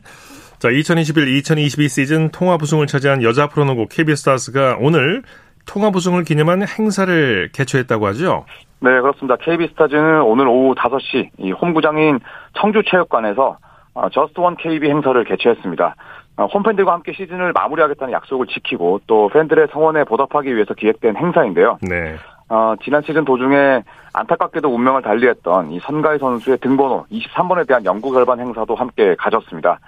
자, 0.59 0.69
2021-2022 0.69 1.89
시즌 1.89 2.31
통합 2.31 2.63
우승을 2.63 2.87
차지한 2.87 3.23
여자 3.23 3.49
프로농구 3.49 3.87
KB스타즈가 3.91 4.79
오늘 4.81 5.23
통합 5.67 5.95
우승을 5.95 6.25
기념한 6.25 6.63
행사를 6.67 7.49
개최했다고 7.53 8.07
하죠? 8.09 8.45
네, 8.81 9.01
그렇습니다. 9.01 9.37
KB스타즈는 9.37 10.23
오늘 10.23 10.49
오후 10.49 10.75
5시 10.75 11.31
이 11.39 11.53
홈구장인 11.53 12.19
청주체육관에서 12.55 13.59
어, 13.95 14.09
Just 14.09 14.41
One 14.41 14.57
KB 14.57 14.89
행사를 14.89 15.23
개최했습니다. 15.25 15.95
어, 16.39 16.47
홈팬들과 16.47 16.93
함께 16.93 17.13
시즌을 17.13 17.53
마무리하겠다는 17.53 18.13
약속을 18.13 18.47
지키고 18.47 19.03
또 19.07 19.29
팬들의 19.29 19.69
성원에 19.71 20.05
보답하기 20.05 20.55
위해서 20.55 20.75
기획된 20.75 21.17
행사인데요. 21.17 21.79
네. 21.83 22.17
어, 22.49 22.75
지난 22.83 23.03
시즌 23.03 23.25
도중에 23.25 23.83
안타깝게도 24.13 24.69
운명을 24.69 25.03
달리했던 25.03 25.73
이 25.73 25.81
선가희 25.81 26.19
선수의 26.19 26.59
등번호 26.59 27.07
23번에 27.11 27.67
대한 27.67 27.85
영구 27.85 28.11
결번 28.11 28.41
행사도 28.41 28.75
함께 28.75 29.15
가졌습니다. 29.17 29.79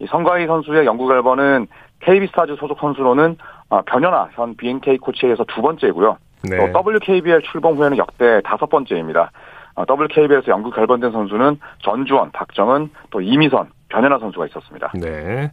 이 0.00 0.06
선가희 0.06 0.46
선수의 0.46 0.86
영구 0.86 1.06
결번은 1.06 1.66
KB스타즈 2.00 2.56
소속 2.56 2.78
선수로는 2.80 3.36
어, 3.36 3.59
변현아 3.86 4.30
현 4.32 4.56
BNK 4.56 4.98
코치에서 4.98 5.44
두 5.44 5.62
번째고요. 5.62 6.16
네. 6.42 6.56
또 6.56 6.92
WKBL 6.92 7.42
출범 7.42 7.76
후에는 7.76 7.98
역대 7.98 8.40
다섯 8.44 8.66
번째입니다. 8.66 9.30
어, 9.76 9.84
WKBL에서 9.88 10.48
연구 10.48 10.70
결번된 10.70 11.12
선수는 11.12 11.58
전주원, 11.82 12.32
박정은, 12.32 12.90
또 13.10 13.20
이미선, 13.20 13.68
변현아 13.88 14.18
선수가 14.18 14.46
있었습니다. 14.46 14.92
네. 14.94 15.52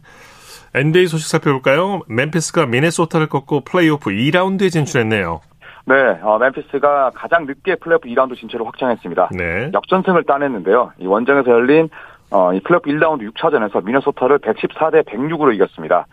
NBA 0.74 1.06
소식 1.06 1.28
살펴볼까요? 1.28 2.00
멤피스가 2.08 2.66
미네소타를 2.66 3.28
꺾고 3.28 3.60
플레이오프 3.60 4.10
2라운드에 4.10 4.70
진출했네요. 4.70 5.40
네, 5.86 5.94
어, 6.22 6.38
멤피스가 6.38 7.12
가장 7.14 7.46
늦게 7.46 7.76
플레이오프 7.76 8.08
2라운드 8.08 8.36
진출을 8.36 8.66
확정했습니다. 8.66 9.30
네. 9.32 9.70
역전승을 9.72 10.24
따냈는데요. 10.24 10.92
이 10.98 11.06
원정에서 11.06 11.50
열린 11.50 11.88
어, 12.30 12.52
이 12.52 12.60
플레이오프 12.60 12.90
1라운드 12.90 13.32
6차전에서 13.32 13.82
미네소타를 13.84 14.40
114대 14.40 15.06
106으로 15.06 15.54
이겼습니다. 15.54 16.06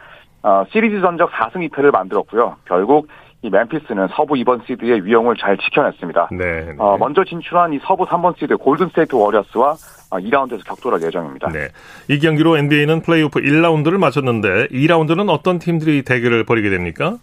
어, 0.45 0.63
시리즈 0.71 1.01
전적 1.01 1.31
4승 1.31 1.67
2패를 1.69 1.91
만들었고요. 1.91 2.57
결국 2.65 3.07
이 3.41 3.49
멤피스는 3.49 4.09
서부 4.15 4.35
2번 4.35 4.63
시드의 4.67 5.03
위용을 5.03 5.35
잘 5.35 5.57
지켜냈습니다. 5.57 6.29
네, 6.33 6.65
네. 6.65 6.75
어, 6.77 6.97
먼저 6.99 7.23
진출한 7.23 7.73
이 7.73 7.79
서부 7.83 8.05
3번 8.05 8.37
시드 8.37 8.55
골든 8.57 8.89
스테이트 8.89 9.15
워리어스와 9.15 9.73
2라운드에서 10.11 10.59
어, 10.59 10.63
격돌할 10.67 11.01
예정입니다. 11.01 11.49
네. 11.49 11.69
이 12.09 12.19
경기로 12.19 12.57
NBA는 12.57 13.01
플레이오프 13.01 13.39
1라운드를 13.39 13.97
마쳤는데 13.97 14.67
2라운드는 14.67 15.29
어떤 15.31 15.57
팀들이 15.57 16.03
대결을 16.03 16.43
벌이게 16.43 16.69
됩니까? 16.69 17.17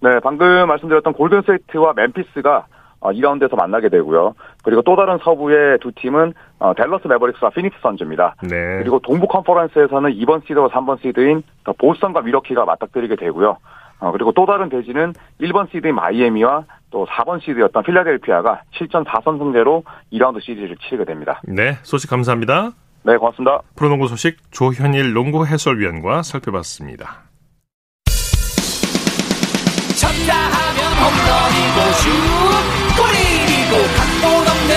네, 0.00 0.18
방금 0.22 0.66
말씀드렸던 0.66 1.12
골든스테이트와 1.12 1.92
멤피스가 1.94 2.64
2라운드에서 3.10 3.54
어, 3.54 3.56
만나게 3.56 3.88
되고요. 3.88 4.34
그리고 4.62 4.82
또 4.82 4.96
다른 4.96 5.18
서부의 5.18 5.78
두 5.80 5.92
팀은 5.92 6.34
어, 6.58 6.74
댈러스 6.74 7.06
매버릭스와 7.08 7.50
피닉스 7.50 7.78
선즈입니다. 7.82 8.36
네. 8.42 8.78
그리고 8.78 8.98
동부 9.00 9.26
컨퍼런스에서는 9.28 10.10
2번 10.12 10.46
시드와 10.46 10.68
3번 10.68 11.00
시드인 11.02 11.42
보스턴과 11.78 12.22
미러키가 12.22 12.64
맞닥뜨리게 12.64 13.16
되고요. 13.16 13.56
어, 14.00 14.12
그리고 14.12 14.32
또 14.32 14.46
다른 14.46 14.68
대지는 14.68 15.14
1번 15.40 15.70
시드인 15.70 15.94
마이애미와 15.94 16.64
또 16.90 17.06
4번 17.06 17.40
시드였던 17.42 17.84
필라델피아가 17.84 18.62
7전 18.74 19.04
4선 19.06 19.38
승제로 19.38 19.84
2라운드 20.12 20.40
시리즈를 20.42 20.76
치르게 20.76 21.04
됩니다. 21.04 21.40
네, 21.44 21.78
소식 21.82 22.10
감사합니다. 22.10 22.72
네, 23.04 23.16
고맙습니다. 23.16 23.62
프로농구 23.76 24.08
소식 24.08 24.38
조현일 24.52 25.12
농구 25.12 25.46
해설위원과 25.46 26.22
살펴봤습니다. 26.22 27.22
쳤다 30.00 30.34
하면 30.34 30.92
홈런이고 30.98 31.92
슛 31.92 32.61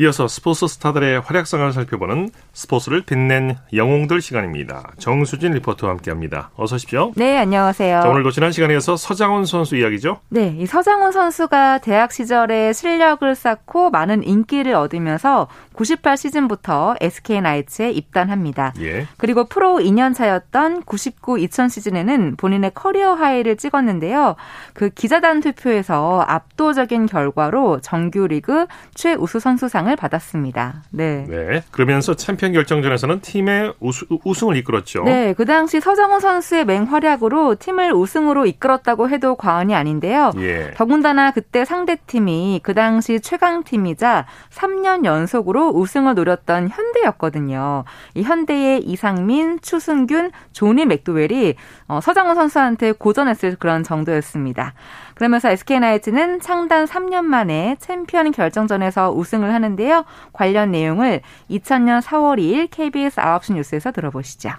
이어서 0.00 0.28
스포츠 0.28 0.68
스타들의 0.68 1.22
활약상을 1.22 1.72
살펴보는 1.72 2.30
스포츠를 2.52 3.02
빛낸 3.02 3.56
영웅들 3.74 4.20
시간입니다. 4.20 4.92
정수진 4.98 5.50
리포터와 5.54 5.94
함께합니다. 5.94 6.50
어서 6.54 6.76
오십시오. 6.76 7.10
네, 7.16 7.36
안녕하세요. 7.36 8.02
자, 8.02 8.08
오늘도 8.08 8.30
지난 8.30 8.52
시간에서 8.52 8.96
서장훈 8.96 9.44
선수 9.44 9.74
이야기죠? 9.74 10.20
네, 10.28 10.54
이 10.56 10.66
서장훈 10.66 11.10
선수가 11.10 11.78
대학 11.78 12.12
시절에 12.12 12.72
실력을 12.72 13.34
쌓고 13.34 13.90
많은 13.90 14.22
인기를 14.22 14.72
얻으면서 14.74 15.48
98 15.72 16.16
시즌부터 16.16 16.94
SK 17.00 17.40
나이츠에 17.40 17.90
입단합니다. 17.90 18.74
예. 18.80 19.08
그리고 19.16 19.46
프로 19.48 19.78
2년 19.78 20.14
차였던 20.14 20.82
99 20.82 21.40
2000 21.40 21.68
시즌에는 21.68 22.36
본인의 22.36 22.70
career 22.72 23.14
high를 23.14 23.56
찍었는데요. 23.56 24.36
그 24.74 24.90
기자단 24.90 25.40
투표에서 25.40 26.24
압도적인 26.26 27.06
결과로 27.06 27.80
정규리그 27.80 28.66
최우수 28.94 29.40
선수상을 29.40 29.87
받았습니다. 29.96 30.82
네. 30.90 31.24
네. 31.28 31.62
그러면서 31.70 32.14
챔피언 32.14 32.52
결정전에서는 32.52 33.20
팀의 33.20 33.74
우수, 33.80 34.06
우승을 34.24 34.56
이끌었죠. 34.56 35.04
네, 35.04 35.34
그 35.34 35.44
당시 35.44 35.80
서장훈 35.80 36.20
선수의 36.20 36.64
맹활약으로 36.64 37.56
팀을 37.56 37.92
우승으로 37.92 38.46
이끌었다고 38.46 39.08
해도 39.10 39.34
과언이 39.36 39.74
아닌데요. 39.74 40.32
예. 40.38 40.72
더군다나 40.76 41.30
그때 41.30 41.64
상대 41.64 41.96
팀이 42.06 42.60
그 42.62 42.74
당시 42.74 43.20
최강 43.20 43.62
팀이자 43.62 44.26
3년 44.50 45.04
연속으로 45.04 45.70
우승을 45.70 46.14
노렸던 46.14 46.68
현대였거든요. 46.68 47.84
이 48.14 48.22
현대의 48.22 48.82
이상민, 48.82 49.60
추승균, 49.60 50.30
조니 50.52 50.86
맥도웰이 50.86 51.54
어, 51.88 52.00
서장훈 52.02 52.34
선수한테 52.34 52.92
고전했을 52.92 53.56
그런 53.56 53.82
정도였습니다. 53.82 54.74
그러면서 55.14 55.48
SK나이츠는 55.50 56.40
창단 56.40 56.84
3년 56.84 57.24
만에 57.24 57.76
챔피언 57.80 58.30
결정전에서 58.30 59.10
우승을 59.12 59.52
하는데요. 59.52 60.04
관련 60.32 60.70
내용을 60.70 61.22
2000년 61.50 62.02
4월 62.02 62.38
2일 62.38 62.68
KBS 62.70 63.16
9시 63.20 63.54
뉴스에서 63.54 63.90
들어보시죠. 63.90 64.50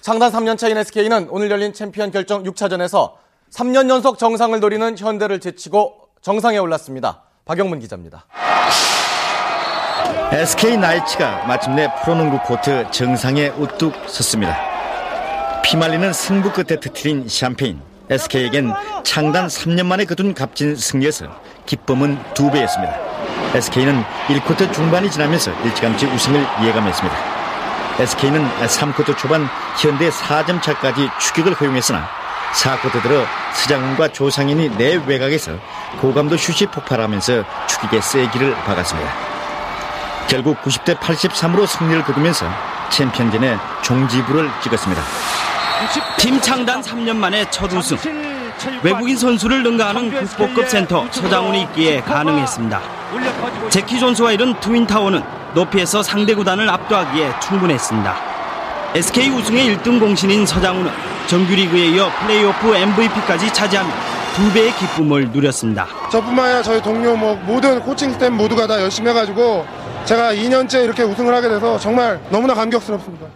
창단 0.00 0.32
3년 0.32 0.58
차인 0.58 0.76
SK는 0.76 1.28
오늘 1.30 1.50
열린 1.50 1.72
챔피언 1.72 2.10
결정 2.10 2.42
6차전에서 2.42 3.12
3년 3.52 3.88
연속 3.88 4.18
정상을 4.18 4.58
노리는 4.58 4.98
현대를 4.98 5.38
제치고 5.40 6.08
정상에 6.20 6.58
올랐습니다. 6.58 7.22
박영문 7.44 7.78
기자입니다. 7.78 8.26
SK 10.32 10.76
나이츠가 10.76 11.46
마침내 11.46 11.88
프로농구 12.02 12.38
코트 12.46 12.88
정상에 12.90 13.48
우뚝 13.48 13.94
섰습니다. 14.08 14.69
피말리는 15.70 16.12
승부 16.12 16.50
끝에 16.50 16.80
터트린 16.80 17.28
샴페인. 17.28 17.80
SK에겐 18.10 18.72
창단 19.04 19.46
3년 19.46 19.86
만에 19.86 20.04
거둔 20.04 20.34
값진 20.34 20.74
승리에서 20.74 21.26
기쁨은 21.64 22.18
두 22.34 22.50
배였습니다. 22.50 22.92
SK는 23.54 24.02
1쿼터 24.02 24.72
중반이 24.72 25.08
지나면서 25.08 25.52
일찌감치 25.62 26.06
우승을 26.06 26.44
예감했습니다. 26.64 27.16
SK는 28.00 28.48
3쿼터 28.48 29.16
초반 29.16 29.48
현대 29.80 30.10
4점 30.10 30.60
차까지 30.60 31.08
추격을 31.20 31.54
허용했으나 31.54 32.08
4쿼터 32.52 33.00
들어 33.00 33.24
서장훈과 33.54 34.08
조상인이 34.08 34.76
내 34.76 34.96
외곽에서 35.06 35.52
고감도 36.00 36.36
슛이 36.36 36.68
폭발하면서 36.72 37.44
추격의 37.68 38.02
세기를 38.02 38.56
박았습니다. 38.64 39.08
결국 40.26 40.60
90대 40.62 40.98
83으로 40.98 41.64
승리를 41.68 42.02
거두면서 42.02 42.46
챔피언전에 42.90 43.56
종지부를 43.82 44.50
찍었습니다. 44.64 45.00
팀 46.18 46.40
창단 46.40 46.82
3년 46.82 47.16
만에 47.16 47.48
첫 47.50 47.72
우승. 47.72 47.96
외국인 48.82 49.16
선수를 49.16 49.62
능가하는 49.62 50.10
국보급 50.26 50.68
센터 50.68 51.06
서장훈이 51.10 51.62
있기에 51.62 52.00
가능했습니다. 52.02 52.80
재키 53.70 53.98
존스와 53.98 54.32
이룬 54.32 54.58
twin 54.60 54.79
tower는 54.79 55.22
높이에서 55.54 56.02
상대 56.02 56.34
구단을 56.34 56.68
압도하기에 56.68 57.32
충분했습니다. 57.40 58.16
SK 58.94 59.30
우승의 59.30 59.76
1등 59.76 59.98
공신인 60.00 60.44
서장훈은 60.44 60.90
정규리그에 61.28 61.86
이어 61.90 62.10
플레이오프 62.20 62.74
MVP까지 62.74 63.52
차지하며 63.52 63.90
두 64.34 64.52
배의 64.52 64.74
기쁨을 64.76 65.30
누렸습니다. 65.30 65.86
저뿐만 66.10 66.44
아니라 66.46 66.62
저희 66.62 66.82
동료 66.82 67.16
뭐 67.16 67.34
모든 67.46 67.80
코칭 67.80 68.12
스태프 68.12 68.32
모두가 68.32 68.66
다 68.66 68.80
열심히 68.80 69.08
해가지고 69.10 69.66
제가 70.04 70.34
2년째 70.34 70.84
이렇게 70.84 71.02
우승을 71.02 71.32
하게 71.34 71.48
돼서 71.48 71.78
정말 71.78 72.20
너무나 72.30 72.54
감격스럽습니다. 72.54 73.26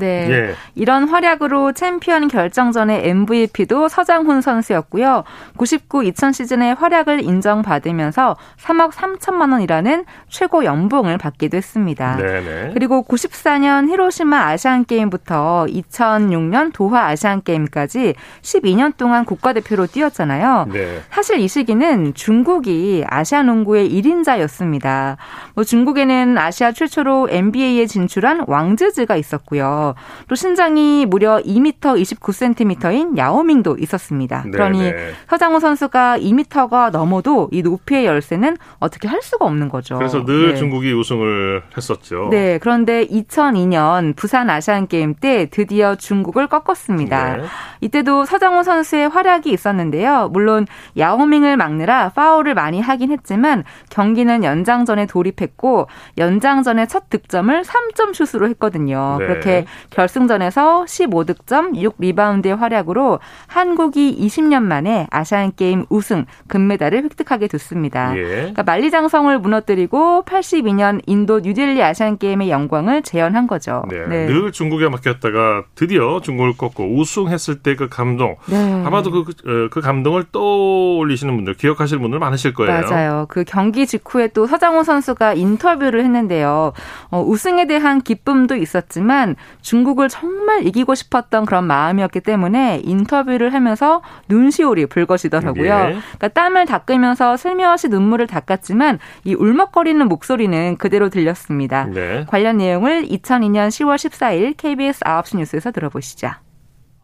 네. 0.00 0.30
예. 0.30 0.54
이런 0.74 1.08
활약으로 1.08 1.72
챔피언 1.72 2.28
결정전의 2.28 3.08
MVP도 3.08 3.88
서장훈 3.88 4.40
선수였고요. 4.40 5.24
99-2000 5.56 6.32
시즌의 6.32 6.74
활약을 6.74 7.22
인정받으면서 7.22 8.36
3억 8.58 8.90
3천만 8.92 9.52
원이라는 9.52 10.04
최고 10.28 10.64
연봉을 10.64 11.18
받기도 11.18 11.56
했습니다. 11.56 12.16
네네. 12.16 12.70
그리고 12.74 13.04
94년 13.04 13.88
히로시마 13.88 14.46
아시안 14.46 14.84
게임부터 14.84 15.66
2006년 15.68 16.72
도하 16.72 17.06
아시안 17.06 17.42
게임까지 17.42 18.14
12년 18.42 18.96
동안 18.96 19.24
국가대표로 19.24 19.86
뛰었잖아요. 19.86 20.66
네. 20.72 21.00
사실 21.10 21.38
이 21.38 21.48
시기는 21.48 22.14
중국이 22.14 23.04
아시아 23.06 23.42
농구의 23.42 23.90
1인자였습니다. 23.90 25.16
뭐 25.54 25.64
중국에는 25.64 26.38
아시아 26.38 26.72
최초로 26.72 27.28
NBA에 27.30 27.86
진출한 27.86 28.44
왕즈즈가 28.46 29.16
있었고요. 29.16 29.89
또 30.28 30.34
신장이 30.34 31.06
무려 31.06 31.38
2m 31.38 31.80
29cm인 31.80 33.16
야오밍도 33.16 33.76
있었습니다. 33.78 34.42
네네. 34.42 34.50
그러니 34.50 34.82
네. 34.82 35.12
서장훈 35.28 35.60
선수가 35.60 36.18
2m가 36.18 36.90
넘어도 36.90 37.48
이 37.52 37.62
높이의 37.62 38.06
열쇠는 38.06 38.56
어떻게 38.78 39.08
할 39.08 39.22
수가 39.22 39.44
없는 39.44 39.68
거죠. 39.68 39.96
그래서 39.96 40.24
늘 40.24 40.52
네. 40.52 40.56
중국이 40.56 40.92
우승을 40.92 41.62
했었죠. 41.76 42.28
네, 42.30 42.58
그런데 42.58 43.06
2002년 43.06 44.16
부산 44.16 44.50
아시안 44.50 44.86
게임 44.86 45.14
때 45.14 45.46
드디어 45.50 45.94
중국을 45.94 46.46
꺾었습니다. 46.46 47.36
네. 47.36 47.42
이때도 47.80 48.24
서장훈 48.24 48.62
선수의 48.62 49.08
활약이 49.08 49.50
있었는데요. 49.50 50.28
물론 50.32 50.66
야오밍을 50.98 51.56
막느라 51.56 52.10
파울을 52.10 52.54
많이 52.54 52.80
하긴 52.80 53.10
했지만 53.10 53.64
경기는 53.90 54.44
연장전에 54.44 55.06
돌입했고 55.06 55.88
연장전의 56.18 56.88
첫 56.88 57.08
득점을 57.10 57.62
3점 57.62 58.14
슛으로 58.14 58.48
했거든요. 58.50 59.16
네. 59.18 59.26
그렇게 59.26 59.64
결승전에서 59.90 60.84
15득점, 60.84 61.74
6리바운드의 61.74 62.56
활약으로 62.56 63.18
한국이 63.48 64.16
20년 64.20 64.62
만에 64.62 65.08
아시안 65.10 65.52
게임 65.56 65.84
우승, 65.88 66.26
금메달을 66.46 67.02
획득하게 67.04 67.48
됐습니다. 67.48 68.16
예. 68.16 68.22
그러니까 68.22 68.62
만리장성을 68.62 69.36
무너뜨리고 69.40 70.22
82년 70.24 71.00
인도 71.06 71.40
뉴델리 71.40 71.82
아시안 71.82 72.18
게임의 72.18 72.50
영광을 72.50 73.02
재현한 73.02 73.48
거죠. 73.48 73.82
네. 73.90 74.06
네. 74.06 74.26
늘 74.26 74.52
중국에 74.52 74.88
막혔다가 74.88 75.64
드디어 75.74 76.20
중국을 76.20 76.52
꺾고 76.56 76.96
우승했을 76.96 77.62
때 77.62 77.80
그 77.80 77.88
감동. 77.88 78.36
네. 78.46 78.84
아마도 78.84 79.10
그, 79.10 79.24
그, 79.24 79.68
그 79.70 79.80
감동을 79.80 80.24
떠올리시는 80.32 81.34
분들, 81.34 81.54
기억하실 81.54 81.98
분들 81.98 82.18
많으실 82.18 82.52
거예요. 82.52 82.82
맞아요. 82.82 83.26
그 83.30 83.42
경기 83.44 83.86
직후에 83.86 84.28
또 84.28 84.46
서장훈 84.46 84.84
선수가 84.84 85.32
인터뷰를 85.32 86.04
했는데요. 86.04 86.74
어, 87.10 87.22
우승에 87.22 87.66
대한 87.66 88.02
기쁨도 88.02 88.56
있었지만 88.56 89.36
중국을 89.62 90.08
정말 90.08 90.66
이기고 90.66 90.94
싶었던 90.94 91.46
그런 91.46 91.64
마음이었기 91.64 92.20
때문에 92.20 92.80
인터뷰를 92.84 93.52
하면서 93.54 94.02
눈시울이 94.28 94.86
붉어지더라고요. 94.86 95.72
예. 95.72 95.98
그러니까 96.18 96.28
땀을 96.28 96.66
닦으면서 96.66 97.36
슬며시 97.36 97.88
눈물을 97.88 98.26
닦았지만 98.26 98.98
이 99.24 99.34
울먹거리는 99.34 100.06
목소리는 100.08 100.76
그대로 100.76 101.08
들렸습니다. 101.08 101.84
네. 101.84 102.24
관련 102.28 102.58
내용을 102.58 103.06
2002년 103.08 103.68
10월 103.68 103.96
14일 103.96 104.56
KBS 104.56 105.00
9시 105.00 105.36
뉴스에서 105.38 105.70
들어보시죠. 105.70 106.30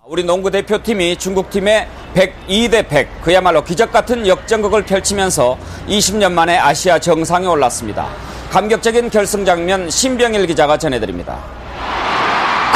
우리 0.09 0.23
농구 0.23 0.53
대표팀이 0.53 1.17
중국팀의 1.17 1.89
102대 2.15 2.87
100 2.89 3.23
그야말로 3.23 3.65
기적 3.65 3.91
같은 3.91 4.25
역전극을 4.25 4.85
펼치면서 4.85 5.59
20년 5.89 6.31
만에 6.31 6.57
아시아 6.57 7.01
정상에 7.01 7.47
올랐습니다. 7.49 8.07
감격적인 8.51 9.11
결승 9.11 9.45
장면 9.45 9.91
신병일 9.91 10.47
기자가 10.47 10.79
전해드립니다. 10.79 11.41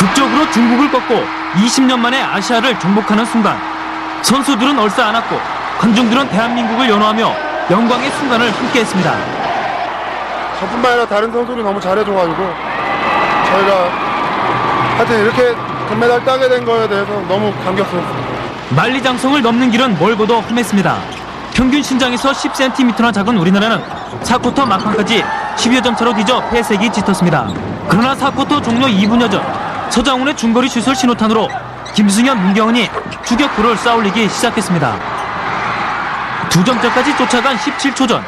극적으로 0.00 0.50
중국을 0.50 0.90
꺾고 0.90 1.22
20년 1.56 1.98
만에 1.98 2.22
아시아를 2.22 2.78
정복하는 2.78 3.26
순간 3.26 3.58
선수들은 4.22 4.78
얼싸 4.78 5.08
안았고 5.08 5.38
관중들은 5.78 6.30
대한민국을 6.30 6.88
연호하며 6.88 7.34
영광의 7.70 8.10
순간을 8.12 8.50
함께했습니다. 8.50 9.14
저뿐만 10.58 10.92
아니라 10.92 11.06
다른 11.06 11.30
선수들이 11.30 11.62
너무 11.62 11.78
잘해줘가지고 11.78 12.36
저희가 13.50 13.88
하여튼 14.96 15.22
이렇게 15.22 15.54
금메달 15.90 16.24
따게 16.24 16.48
된 16.48 16.64
거에 16.64 16.88
대해서 16.88 17.12
너무 17.28 17.52
감격스럽습니다. 17.62 18.30
만리장성을 18.70 19.42
넘는 19.42 19.70
길은 19.70 19.98
멀고도 19.98 20.40
험했습니다. 20.40 20.96
평균 21.52 21.82
신장에서 21.82 22.32
10cm나 22.32 23.12
작은 23.12 23.36
우리나라는 23.36 23.82
4쿼터 24.22 24.66
막판까지 24.66 25.22
10여 25.56 25.84
점 25.84 25.94
차로 25.94 26.14
뒤져 26.14 26.42
패색이 26.48 26.90
짙었습니다. 26.90 27.48
그러나 27.88 28.14
4쿼터 28.14 28.62
종료 28.62 28.86
2분여 28.86 29.30
전 29.30 29.69
서장훈의 29.90 30.37
중거리 30.37 30.68
슛을 30.68 30.94
신호탄으로 30.94 31.48
김승현, 31.94 32.40
문경은이 32.40 32.88
추격구를 33.24 33.76
쌓올리기 33.76 34.29
시작했습니다. 34.29 34.96
두 36.48 36.64
점차까지 36.64 37.16
쫓아간 37.16 37.57
17초 37.57 38.09
전 38.09 38.24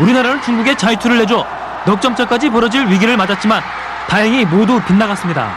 우리나라는 0.00 0.42
중국에 0.42 0.74
자유투를 0.74 1.18
내줘 1.18 1.46
넉 1.84 2.00
점차까지 2.00 2.50
벌어질 2.50 2.86
위기를 2.88 3.16
맞았지만 3.16 3.62
다행히 4.08 4.44
모두 4.44 4.80
빗나갔습니다. 4.82 5.50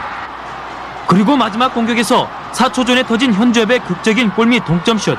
그리고 1.06 1.36
마지막 1.36 1.74
공격에서 1.74 2.28
4초 2.52 2.86
전에 2.86 3.02
터진 3.02 3.32
현주엽의 3.32 3.80
극적인 3.80 4.30
골밑 4.30 4.64
동점슛. 4.64 5.18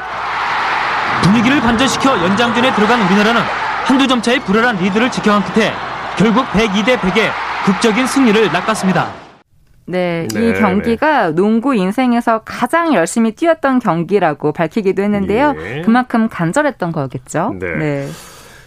분위기를 1.23 1.62
반전시켜 1.62 2.17
연장전에 2.23 2.73
들어간 2.73 3.01
우리나라는 3.01 3.41
한두 3.86 4.07
점 4.07 4.21
차의 4.21 4.39
불안한 4.39 4.77
리드를 4.77 5.12
지켜간 5.12 5.43
끝에 5.43 5.73
결국 6.17 6.45
102대 6.51 6.97
100의 6.99 7.31
극적인 7.65 8.07
승리를 8.07 8.51
낚았습니다. 8.51 9.20
네, 9.85 10.27
이 10.31 10.35
네, 10.35 10.53
경기가 10.53 11.27
네. 11.27 11.35
농구 11.35 11.75
인생에서 11.75 12.41
가장 12.45 12.93
열심히 12.93 13.31
뛰었던 13.31 13.79
경기라고 13.79 14.51
밝히기도 14.51 15.01
했는데요. 15.01 15.55
예. 15.57 15.81
그만큼 15.81 16.29
간절했던 16.29 16.91
거겠죠. 16.91 17.55
네. 17.59 18.07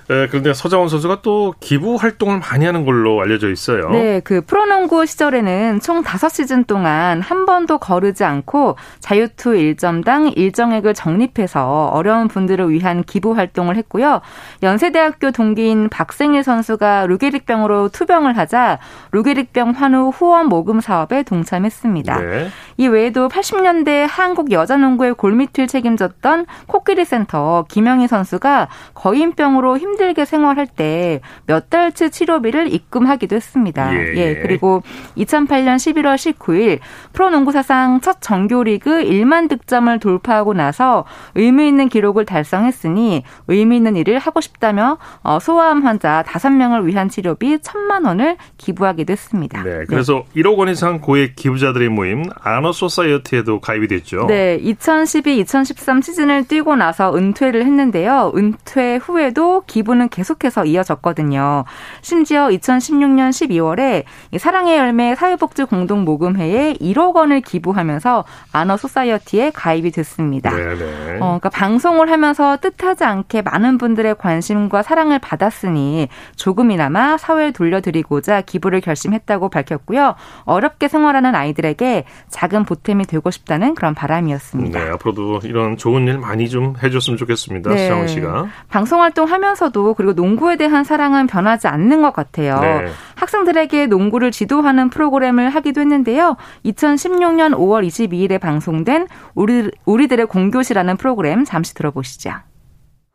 네. 0.08 0.24
네, 0.24 0.28
그런데 0.28 0.52
서장원 0.52 0.88
선수가 0.88 1.22
또 1.22 1.54
기부 1.60 1.96
활동을 1.96 2.38
많이 2.38 2.64
하는 2.66 2.84
걸로 2.84 3.20
알려져 3.20 3.50
있어요. 3.50 3.90
네, 3.90 4.20
그 4.20 4.42
프로농구 4.42 5.06
시절에는 5.06 5.80
총 5.80 6.02
5시즌 6.02 6.66
동안 6.66 7.20
한 7.20 7.46
번도 7.46 7.78
거르지 7.78 8.24
않고 8.24 8.76
자유투 9.00 9.52
1점당 9.52 10.36
일정액을 10.36 10.94
적립해서 10.94 11.86
어려운 11.86 12.28
분들을 12.28 12.70
위한 12.70 13.02
기부 13.02 13.32
활동을 13.32 13.76
했고요. 13.76 14.20
연세대학교 14.62 15.30
동기인 15.30 15.88
박생일 15.88 16.42
선수가 16.42 17.06
루게릭병으로 17.06 17.88
투병을 17.88 18.36
하자 18.36 18.78
루게릭병 19.12 19.70
환우 19.70 20.10
후원 20.10 20.46
모금 20.46 20.80
사업에 20.80 21.22
동참했습니다. 21.22 22.20
네. 22.20 22.48
이 22.76 22.88
외에도 22.88 23.28
80년대 23.28 24.06
한국 24.08 24.52
여자농구의 24.52 25.14
골밑을 25.14 25.66
책임졌던 25.66 26.46
코끼리 26.66 27.04
센터 27.04 27.64
김영희 27.68 28.08
선수가 28.08 28.68
거인병으로 28.94 29.78
힘 29.78 29.93
힘들게 29.94 30.24
생활할 30.24 30.66
때 30.66 31.20
몇 31.46 31.70
달치 31.70 32.10
치료비를 32.10 32.72
입금하기도 32.72 33.36
했습니다. 33.36 33.94
예. 33.94 34.14
예. 34.16 34.34
그리고 34.36 34.82
2008년 35.16 35.76
11월 35.76 36.16
19일 36.16 36.78
프로농구 37.12 37.52
사상 37.52 38.00
첫 38.00 38.20
정규리그 38.20 39.04
1만 39.04 39.48
득점을 39.48 39.98
돌파하고 39.98 40.54
나서 40.54 41.04
의미 41.34 41.68
있는 41.68 41.88
기록을 41.88 42.24
달성했으니 42.24 43.24
의미 43.48 43.76
있는 43.76 43.96
일을 43.96 44.18
하고 44.18 44.40
싶다며 44.40 44.98
어, 45.22 45.38
소아암 45.38 45.82
환자 45.84 46.24
5명을 46.26 46.84
위한 46.84 47.08
치료비 47.08 47.58
1천만 47.58 48.06
원을 48.06 48.36
기부하기도 48.58 49.12
했습니다. 49.12 49.62
네. 49.62 49.84
그래서 49.88 50.24
네. 50.34 50.42
1억 50.42 50.58
원 50.58 50.68
이상 50.68 51.00
고액 51.00 51.36
기부자들의 51.36 51.88
모임 51.90 52.24
아너 52.42 52.72
소사이어티에도 52.72 53.60
가입이 53.60 53.88
됐죠. 53.88 54.26
네. 54.26 54.58
2012-2013 54.60 56.02
시즌을 56.02 56.44
뛰고 56.44 56.76
나서 56.76 57.14
은퇴를 57.14 57.64
했는데요. 57.64 58.32
은퇴 58.34 58.96
후에도 58.96 59.62
기부 59.66 59.83
기부는 59.84 60.08
계속해서 60.08 60.64
이어졌거든요. 60.64 61.64
심지어 62.00 62.48
2016년 62.48 63.30
12월에 63.30 64.04
사랑의 64.38 64.78
열매 64.78 65.14
사회복지 65.14 65.64
공동 65.64 66.04
모금회에 66.04 66.74
1억 66.74 67.14
원을 67.14 67.42
기부하면서 67.42 68.24
아너 68.52 68.76
소사이어티에 68.76 69.50
가입이 69.50 69.90
됐습니다. 69.92 70.50
네네. 70.50 71.18
어, 71.20 71.38
그러니까 71.38 71.50
방송을 71.50 72.10
하면서 72.10 72.56
뜻하지 72.56 73.04
않게 73.04 73.42
많은 73.42 73.78
분들의 73.78 74.16
관심과 74.16 74.82
사랑을 74.82 75.18
받았으니 75.18 76.08
조금이나마 76.36 77.18
사회에 77.18 77.52
돌려드리고자 77.52 78.40
기부를 78.40 78.80
결심했다고 78.80 79.50
밝혔고요. 79.50 80.14
어렵게 80.44 80.88
생활하는 80.88 81.34
아이들에게 81.34 82.04
작은 82.30 82.64
보탬이 82.64 83.04
되고 83.04 83.30
싶다는 83.30 83.74
그런 83.74 83.94
바람이었습니다. 83.94 84.82
네, 84.82 84.90
앞으로도 84.92 85.40
이런 85.44 85.76
좋은 85.76 86.08
일 86.08 86.18
많이 86.18 86.48
좀 86.48 86.74
해줬으면 86.82 87.18
좋겠습니다. 87.18 87.70
네. 87.70 87.78
수정은 87.82 88.08
씨가. 88.08 88.46
방송 88.68 89.02
활동하면서 89.02 89.70
하면서도 89.74 89.94
그리고 89.94 90.12
농구에 90.12 90.56
대한 90.56 90.84
사랑은 90.84 91.26
변하지 91.26 91.66
않는 91.66 92.00
것 92.00 92.12
같아요. 92.12 92.60
네. 92.60 92.86
학생들에게 93.16 93.88
농구를 93.88 94.30
지도하는 94.30 94.88
프로그램을 94.88 95.50
하기도 95.50 95.80
했는데요. 95.80 96.36
2016년 96.64 97.54
5월 97.54 97.86
22일에 97.86 98.40
방송된 98.40 99.08
우리, 99.34 99.70
우리들의 99.84 100.26
공교시라는 100.26 100.96
프로그램 100.96 101.44
잠시 101.44 101.74
들어보시죠. 101.74 102.30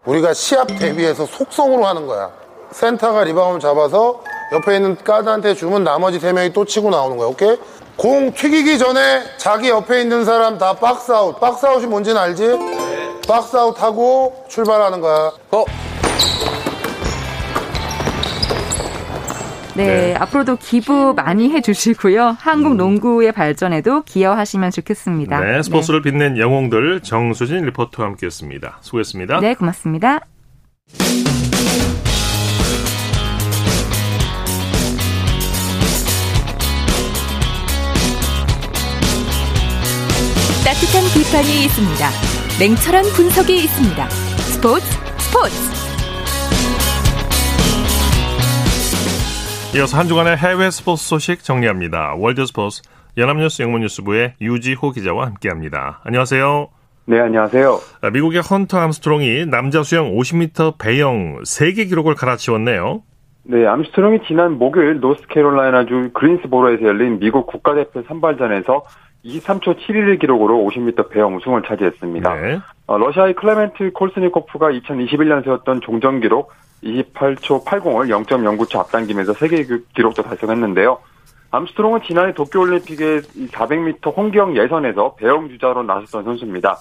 우리가 0.05 0.33
시합 0.33 0.67
대비해서 0.67 1.25
속성으로 1.25 1.85
하는 1.85 2.05
거야. 2.05 2.29
센터가 2.71 3.23
리바운드 3.23 3.61
잡아서 3.61 4.21
옆에 4.51 4.75
있는 4.75 4.95
가드한테 4.95 5.55
주면 5.55 5.83
나머지 5.83 6.19
세 6.19 6.33
명이 6.33 6.53
또 6.53 6.65
치고 6.65 6.89
나오는 6.89 7.17
거야. 7.17 7.27
오케이? 7.29 7.57
공 7.95 8.31
튀기기 8.31 8.77
전에 8.77 9.23
자기 9.37 9.69
옆에 9.69 10.01
있는 10.01 10.23
사람 10.23 10.57
다 10.57 10.73
박스아웃. 10.73 11.39
박스아웃이 11.39 11.87
뭔지는 11.87 12.21
알지? 12.21 12.47
네. 12.47 13.21
박스아웃 13.27 13.81
하고 13.81 14.45
출발하는 14.47 15.01
거야. 15.01 15.31
어? 15.51 15.65
네, 19.85 20.07
네, 20.09 20.15
앞으로도 20.15 20.57
기부 20.57 21.13
많이 21.13 21.49
해주시고요. 21.51 22.35
한국 22.39 22.73
음. 22.73 22.77
농구의 22.77 23.31
발전에도 23.31 24.03
기여하시면 24.03 24.71
좋겠습니다. 24.71 25.39
네, 25.39 25.63
스포츠를 25.63 26.01
네. 26.01 26.11
빛낸 26.11 26.37
영웅들 26.37 27.01
정수진 27.01 27.65
리포터와 27.65 28.09
함께했습니다. 28.09 28.79
수고했습니다. 28.81 29.39
네, 29.39 29.53
고맙습니다. 29.55 30.19
따뜻한 40.65 41.03
비판이 41.15 41.65
있습니다. 41.65 42.09
냉철한 42.59 43.05
분석이 43.15 43.55
있습니다. 43.63 44.09
스포츠 44.09 44.85
스포츠. 45.19 45.68
이어서 49.75 49.99
한 49.99 50.07
주간의 50.07 50.35
해외 50.35 50.71
스포츠 50.71 51.07
소식 51.07 51.43
정리합니다. 51.43 52.15
월드 52.17 52.43
스포츠 52.47 52.81
연합뉴스 53.17 53.61
영문뉴스부의 53.61 54.33
유지호 54.41 54.89
기자와 54.89 55.27
함께합니다. 55.27 56.01
안녕하세요. 56.03 56.69
네, 57.05 57.19
안녕하세요. 57.19 57.77
아, 58.01 58.09
미국의 58.09 58.41
헌터 58.41 58.79
암스트롱이 58.79 59.45
남자 59.45 59.83
수영 59.83 60.11
50m 60.15 60.79
배영 60.79 61.41
세계 61.43 61.85
기록을 61.85 62.15
갈아치웠네요. 62.15 63.03
네, 63.43 63.67
암스트롱이 63.67 64.21
지난 64.27 64.57
목요일 64.57 65.01
노스캐롤라이나주 65.01 66.11
그린스보로에서 66.13 66.85
열린 66.85 67.19
미국 67.19 67.45
국가대표 67.45 68.01
선발전에서 68.07 68.85
23초 69.23 69.77
71 69.85 70.17
기록으로 70.17 70.65
50m 70.65 71.11
배영 71.11 71.35
우승을 71.35 71.61
차지했습니다. 71.67 72.35
네. 72.41 72.59
어, 72.87 72.97
러시아의 72.97 73.35
클리멘트 73.35 73.91
콜스니코프가 73.93 74.71
2021년 74.71 75.43
세웠던 75.43 75.81
종전 75.81 76.21
기록 76.21 76.51
23초 76.83 77.65
80을 77.65 78.25
0.09초 78.25 78.79
앞당기면서 78.79 79.33
세계 79.33 79.65
기록도 79.95 80.23
달성했는데요. 80.23 80.99
암스트롱은 81.51 82.01
지난해 82.05 82.33
도쿄올림픽의 82.33 83.21
400m 83.21 84.15
혼계영 84.15 84.55
예선에서 84.55 85.15
배영 85.15 85.49
주자로 85.49 85.83
나섰던 85.83 86.23
선수입니다. 86.23 86.77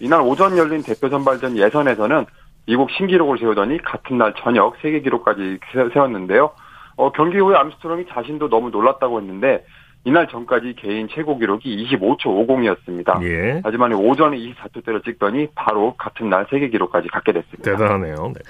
이날 0.00 0.20
오전 0.20 0.56
열린 0.56 0.82
대표 0.82 1.08
선발전 1.08 1.56
예선에서는 1.56 2.26
미국 2.66 2.90
신기록을 2.90 3.38
세우더니 3.38 3.78
같은 3.78 4.18
날 4.18 4.34
저녁 4.38 4.76
세계 4.82 5.00
기록까지 5.00 5.58
세웠는데요. 5.92 6.50
어, 6.96 7.12
경기 7.12 7.38
후에 7.38 7.56
암스트롱이 7.56 8.06
자신도 8.10 8.50
너무 8.50 8.70
놀랐다고 8.70 9.20
했는데 9.20 9.64
이날 10.04 10.28
전까지 10.28 10.74
개인 10.78 11.08
최고 11.08 11.38
기록이 11.38 11.86
25초 11.86 12.24
50이었습니다. 12.24 13.22
예. 13.24 13.60
하지만 13.62 13.92
오전에 13.92 14.38
24초대를 14.38 15.04
찍더니 15.04 15.48
바로 15.54 15.94
같은 15.98 16.30
날 16.30 16.46
세계 16.50 16.68
기록까지 16.70 17.08
갖게 17.08 17.32
됐습니다. 17.32 17.70
대단하네요. 17.70 18.14
네. 18.34 18.40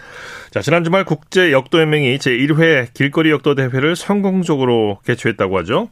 자, 0.51 0.61
지난 0.61 0.85
주말 0.85 1.05
국제 1.05 1.51
역도연맹이 1.51 2.19
제1회 2.19 2.95
길거리 2.95 3.31
역도 3.33 3.57
대회를 3.57 3.97
성공적으로 3.97 4.99
개최했다고 5.05 5.59
하죠? 5.59 5.89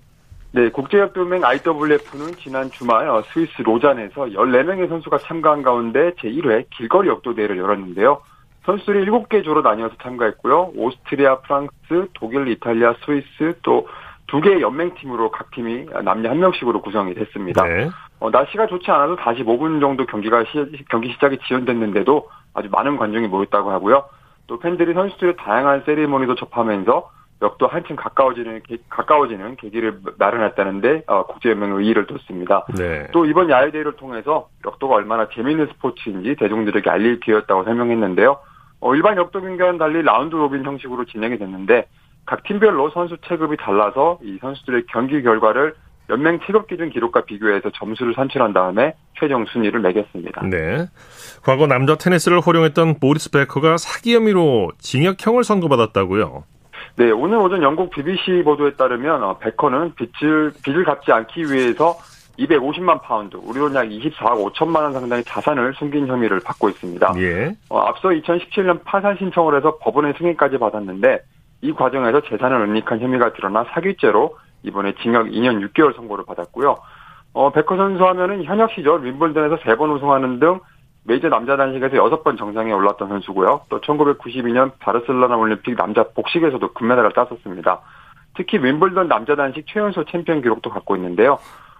네, 0.52 0.70
국제역도연맹 0.70 1.44
IWF는 1.44 2.36
지난 2.38 2.70
주말 2.70 3.08
어, 3.08 3.22
스위스 3.32 3.60
로잔에서 3.60 4.26
14명의 4.26 4.88
선수가 4.88 5.18
참가한 5.18 5.62
가운데 5.62 6.12
제1회 6.12 6.66
길거리 6.70 7.08
역도대회를 7.08 7.58
열었는데요. 7.58 8.22
선수들이 8.64 9.06
7개 9.06 9.44
조로 9.44 9.62
나뉘어서 9.62 9.96
참가했고요. 10.02 10.72
오스트리아, 10.74 11.40
프랑스, 11.40 11.72
독일, 12.14 12.48
이탈리아, 12.48 12.94
스위스 13.04 13.58
또 13.62 13.86
두 14.28 14.40
개의 14.40 14.60
연맹팀으로 14.60 15.30
각 15.30 15.50
팀이 15.50 15.86
남녀 16.04 16.30
한 16.30 16.38
명씩으로 16.38 16.82
구성이 16.82 17.14
됐습니다. 17.14 17.64
네. 17.64 17.90
어, 18.20 18.30
날씨가 18.30 18.66
좋지 18.66 18.90
않아도 18.90 19.16
45분 19.16 19.80
정도 19.80 20.06
경기가 20.06 20.44
시, 20.44 20.84
경기 20.90 21.10
시작이 21.12 21.38
지연됐는데도 21.46 22.28
아주 22.54 22.68
많은 22.70 22.96
관중이 22.96 23.26
모였다고 23.28 23.70
하고요. 23.70 24.04
또 24.46 24.58
팬들이 24.58 24.94
선수들의 24.94 25.36
다양한 25.36 25.82
세리머니도 25.84 26.34
접하면서 26.36 27.10
역도 27.40 27.68
한층 27.68 27.96
가까워지는 27.96 28.62
가까워지는 28.90 29.56
계기를 29.56 30.00
마련했다는데 30.18 31.04
어, 31.06 31.26
국제연맹의 31.26 31.78
의의를 31.78 32.06
뒀습니다. 32.06 32.66
네. 32.76 33.06
또 33.12 33.24
이번 33.24 33.48
야외 33.48 33.70
대회를 33.70 33.92
통해서 33.92 34.48
역도가 34.66 34.96
얼마나 34.96 35.28
재미있는 35.28 35.68
스포츠인지 35.68 36.36
대중들에게 36.36 36.90
알릴 36.90 37.20
기회였다고 37.20 37.64
설명했는데요. 37.64 38.38
어, 38.80 38.94
일반 38.94 39.16
역도 39.16 39.40
경기와는 39.40 39.78
달리 39.78 40.02
round 40.02 40.34
robin 40.34 40.64
형식으로 40.64 41.04
진행이 41.04 41.38
됐는데 41.38 41.86
각 42.28 42.42
팀별로 42.42 42.90
선수 42.90 43.16
체급이 43.26 43.56
달라서 43.56 44.18
이 44.22 44.36
선수들의 44.42 44.84
경기 44.92 45.22
결과를 45.22 45.74
연맹 46.10 46.40
체급 46.46 46.66
기준 46.66 46.90
기록과 46.90 47.22
비교해서 47.24 47.70
점수를 47.70 48.12
산출한 48.14 48.52
다음에 48.52 48.94
최종 49.18 49.46
순위를 49.46 49.80
매겼습니다. 49.80 50.42
네. 50.42 50.86
과거 51.42 51.66
남자 51.66 51.96
테니스를 51.96 52.40
호령했던 52.40 53.00
보리스 53.00 53.30
베커가 53.30 53.78
사기 53.78 54.14
혐의로 54.14 54.70
징역형을 54.78 55.42
선고받았다고요. 55.42 56.44
네, 56.96 57.10
오늘 57.10 57.38
오전 57.38 57.62
영국 57.62 57.88
BBC 57.90 58.42
보도에 58.44 58.74
따르면 58.74 59.22
어, 59.22 59.38
베커는 59.38 59.94
빚을 59.94 60.52
빚을 60.62 60.84
갚지 60.84 61.10
않기 61.10 61.50
위해서 61.50 61.96
250만 62.38 63.00
파운드, 63.00 63.36
우리로 63.36 63.74
약 63.74 63.86
24억 63.86 64.52
5천만 64.52 64.82
원 64.82 64.92
상당의 64.92 65.24
자산을 65.24 65.74
숨긴 65.78 66.06
혐의를 66.06 66.40
받고 66.40 66.68
있습니다. 66.68 67.14
예. 67.16 67.56
어, 67.70 67.78
앞서 67.78 68.10
2017년 68.10 68.84
파산 68.84 69.16
신청을 69.16 69.56
해서 69.56 69.78
법원의 69.80 70.14
승인까지 70.18 70.58
받았는데 70.58 71.20
이 71.60 71.72
과정에서 71.72 72.20
재산을 72.22 72.60
은닉한 72.62 73.00
혐의가 73.00 73.32
드러나 73.32 73.64
사기죄로 73.72 74.36
이번에 74.62 74.94
징역 75.02 75.26
2년 75.26 75.66
6개월 75.68 75.94
선고를 75.96 76.24
받았고요. 76.26 76.76
어, 77.32 77.52
베커 77.52 77.76
선수 77.76 78.04
하면은 78.04 78.44
현역 78.44 78.72
시절 78.72 79.04
윔블던에서 79.04 79.56
3번 79.56 79.94
우승하는 79.96 80.40
등 80.40 80.60
메이저 81.04 81.28
남자 81.28 81.56
단식에서 81.56 81.96
6번 81.96 82.36
정상에 82.36 82.72
올랐던 82.72 83.08
선수고요. 83.08 83.62
또 83.68 83.80
1992년 83.80 84.72
바르셀로나 84.78 85.36
올림픽 85.36 85.74
남자 85.76 86.02
복식에서도 86.02 86.72
금메달을 86.74 87.12
땄었습니다. 87.12 87.80
특히 88.36 88.58
윔블던 88.58 89.08
남자 89.08 89.34
단식 89.34 89.66
최연소 89.66 90.04
챔피언 90.04 90.42
기록도 90.42 90.70
갖고 90.70 90.96
있는데요. 90.96 91.38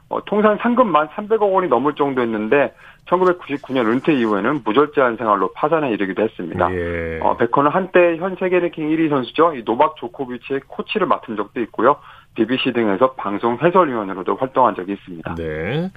어, 0.09 0.24
통산 0.24 0.56
상금만 0.59 1.09
300억 1.09 1.52
원이 1.52 1.68
넘을 1.68 1.94
정도였는데 1.94 2.74
1999년 3.06 3.86
은퇴 3.86 4.14
이후에는 4.14 4.62
무절제한 4.64 5.16
생활로 5.16 5.52
파산에 5.52 5.90
이르기도 5.92 6.22
했습니다. 6.22 6.72
예. 6.72 7.20
어, 7.20 7.36
베커는 7.36 7.70
한때 7.70 8.16
현 8.16 8.36
세계 8.36 8.59
랭킹 8.59 8.88
1위 8.88 9.11
선수죠. 9.11 9.54
이 9.54 9.62
노박 9.64 9.96
조코비치의 9.96 10.61
코치를 10.66 11.06
맡은 11.06 11.36
적도 11.36 11.61
있고요. 11.62 11.96
BBC 12.34 12.72
등에서 12.72 13.12
방송 13.12 13.59
해설위원으로도 13.62 14.36
활동한 14.36 14.74
적이 14.74 14.92
있습니다. 14.92 15.34
네. 15.34 15.90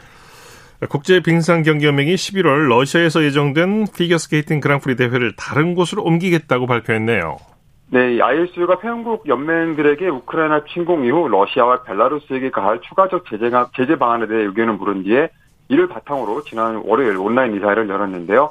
국제 0.90 1.22
빙상 1.22 1.62
경기 1.62 1.86
연맹이 1.86 2.16
11월 2.16 2.68
러시아에서 2.68 3.24
예정된 3.24 3.86
피겨 3.96 4.18
스케이팅 4.18 4.60
그랑프리 4.60 4.96
대회를 4.96 5.36
다른 5.36 5.76
곳으로 5.76 6.04
옮기겠다고 6.04 6.66
발표했네요. 6.66 7.38
네, 7.94 8.22
ISU가 8.22 8.78
회원국 8.82 9.28
연맹들에게 9.28 10.08
우크라이나 10.08 10.64
침공 10.64 11.04
이후 11.04 11.28
러시아와 11.28 11.84
벨라루스에게 11.84 12.50
가할 12.50 12.80
추가적 12.80 13.26
제재, 13.30 13.52
제재 13.76 13.98
방안에 13.98 14.28
대해 14.28 14.44
의견을 14.44 14.76
물은 14.76 15.04
뒤에 15.04 15.30
이를 15.68 15.90
바탕으로 15.90 16.42
지난 16.44 16.82
월요일 16.86 17.18
온라인 17.18 17.54
이사회를 17.54 17.90
열었는데요. 17.90 18.50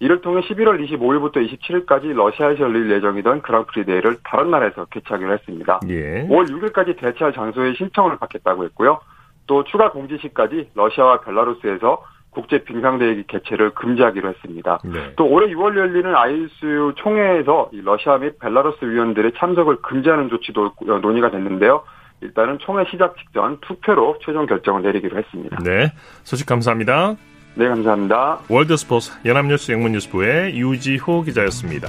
이를 0.00 0.20
통해 0.22 0.40
11월 0.40 0.84
25일부터 0.84 1.36
27일까지 1.36 2.12
러시아에서 2.14 2.64
열릴 2.64 2.90
예정이던 2.90 3.42
그랑프리 3.42 3.84
대회를 3.84 4.16
다른 4.24 4.50
나라에서 4.50 4.86
개최하기로 4.86 5.34
했습니다. 5.34 5.80
예. 5.88 6.26
5월 6.26 6.50
6일까지 6.50 6.98
대체할 6.98 7.32
장소의 7.32 7.74
신청을 7.74 8.16
받겠다고 8.18 8.64
했고요. 8.64 8.98
또 9.46 9.62
추가 9.64 9.92
공지 9.92 10.18
시까지 10.18 10.70
러시아와 10.74 11.20
벨라루스에서 11.20 12.02
국제 12.30 12.62
빙상대회 12.64 13.24
개최를 13.26 13.74
금지하기로 13.74 14.28
했습니다. 14.28 14.78
네. 14.84 15.12
또 15.16 15.26
올해 15.26 15.52
6월 15.52 15.76
열리는 15.76 16.14
ISU 16.14 16.94
총회에서 16.96 17.70
러시아 17.72 18.18
및 18.18 18.38
벨라루스 18.38 18.84
위원들의 18.84 19.32
참석을 19.36 19.82
금지하는 19.82 20.28
조치도 20.28 20.74
논의가 21.02 21.30
됐는데요. 21.30 21.82
일단은 22.20 22.58
총회 22.60 22.84
시작 22.90 23.16
직전 23.16 23.58
투표로 23.60 24.18
최종 24.24 24.46
결정을 24.46 24.82
내리기로 24.82 25.18
했습니다. 25.18 25.58
네, 25.64 25.92
소식 26.22 26.46
감사합니다. 26.46 27.16
네, 27.54 27.68
감사합니다. 27.68 28.40
월드스포츠 28.48 29.12
연합뉴스 29.24 29.72
영문뉴스부의 29.72 30.56
유지호 30.58 31.22
기자였습니다. 31.22 31.88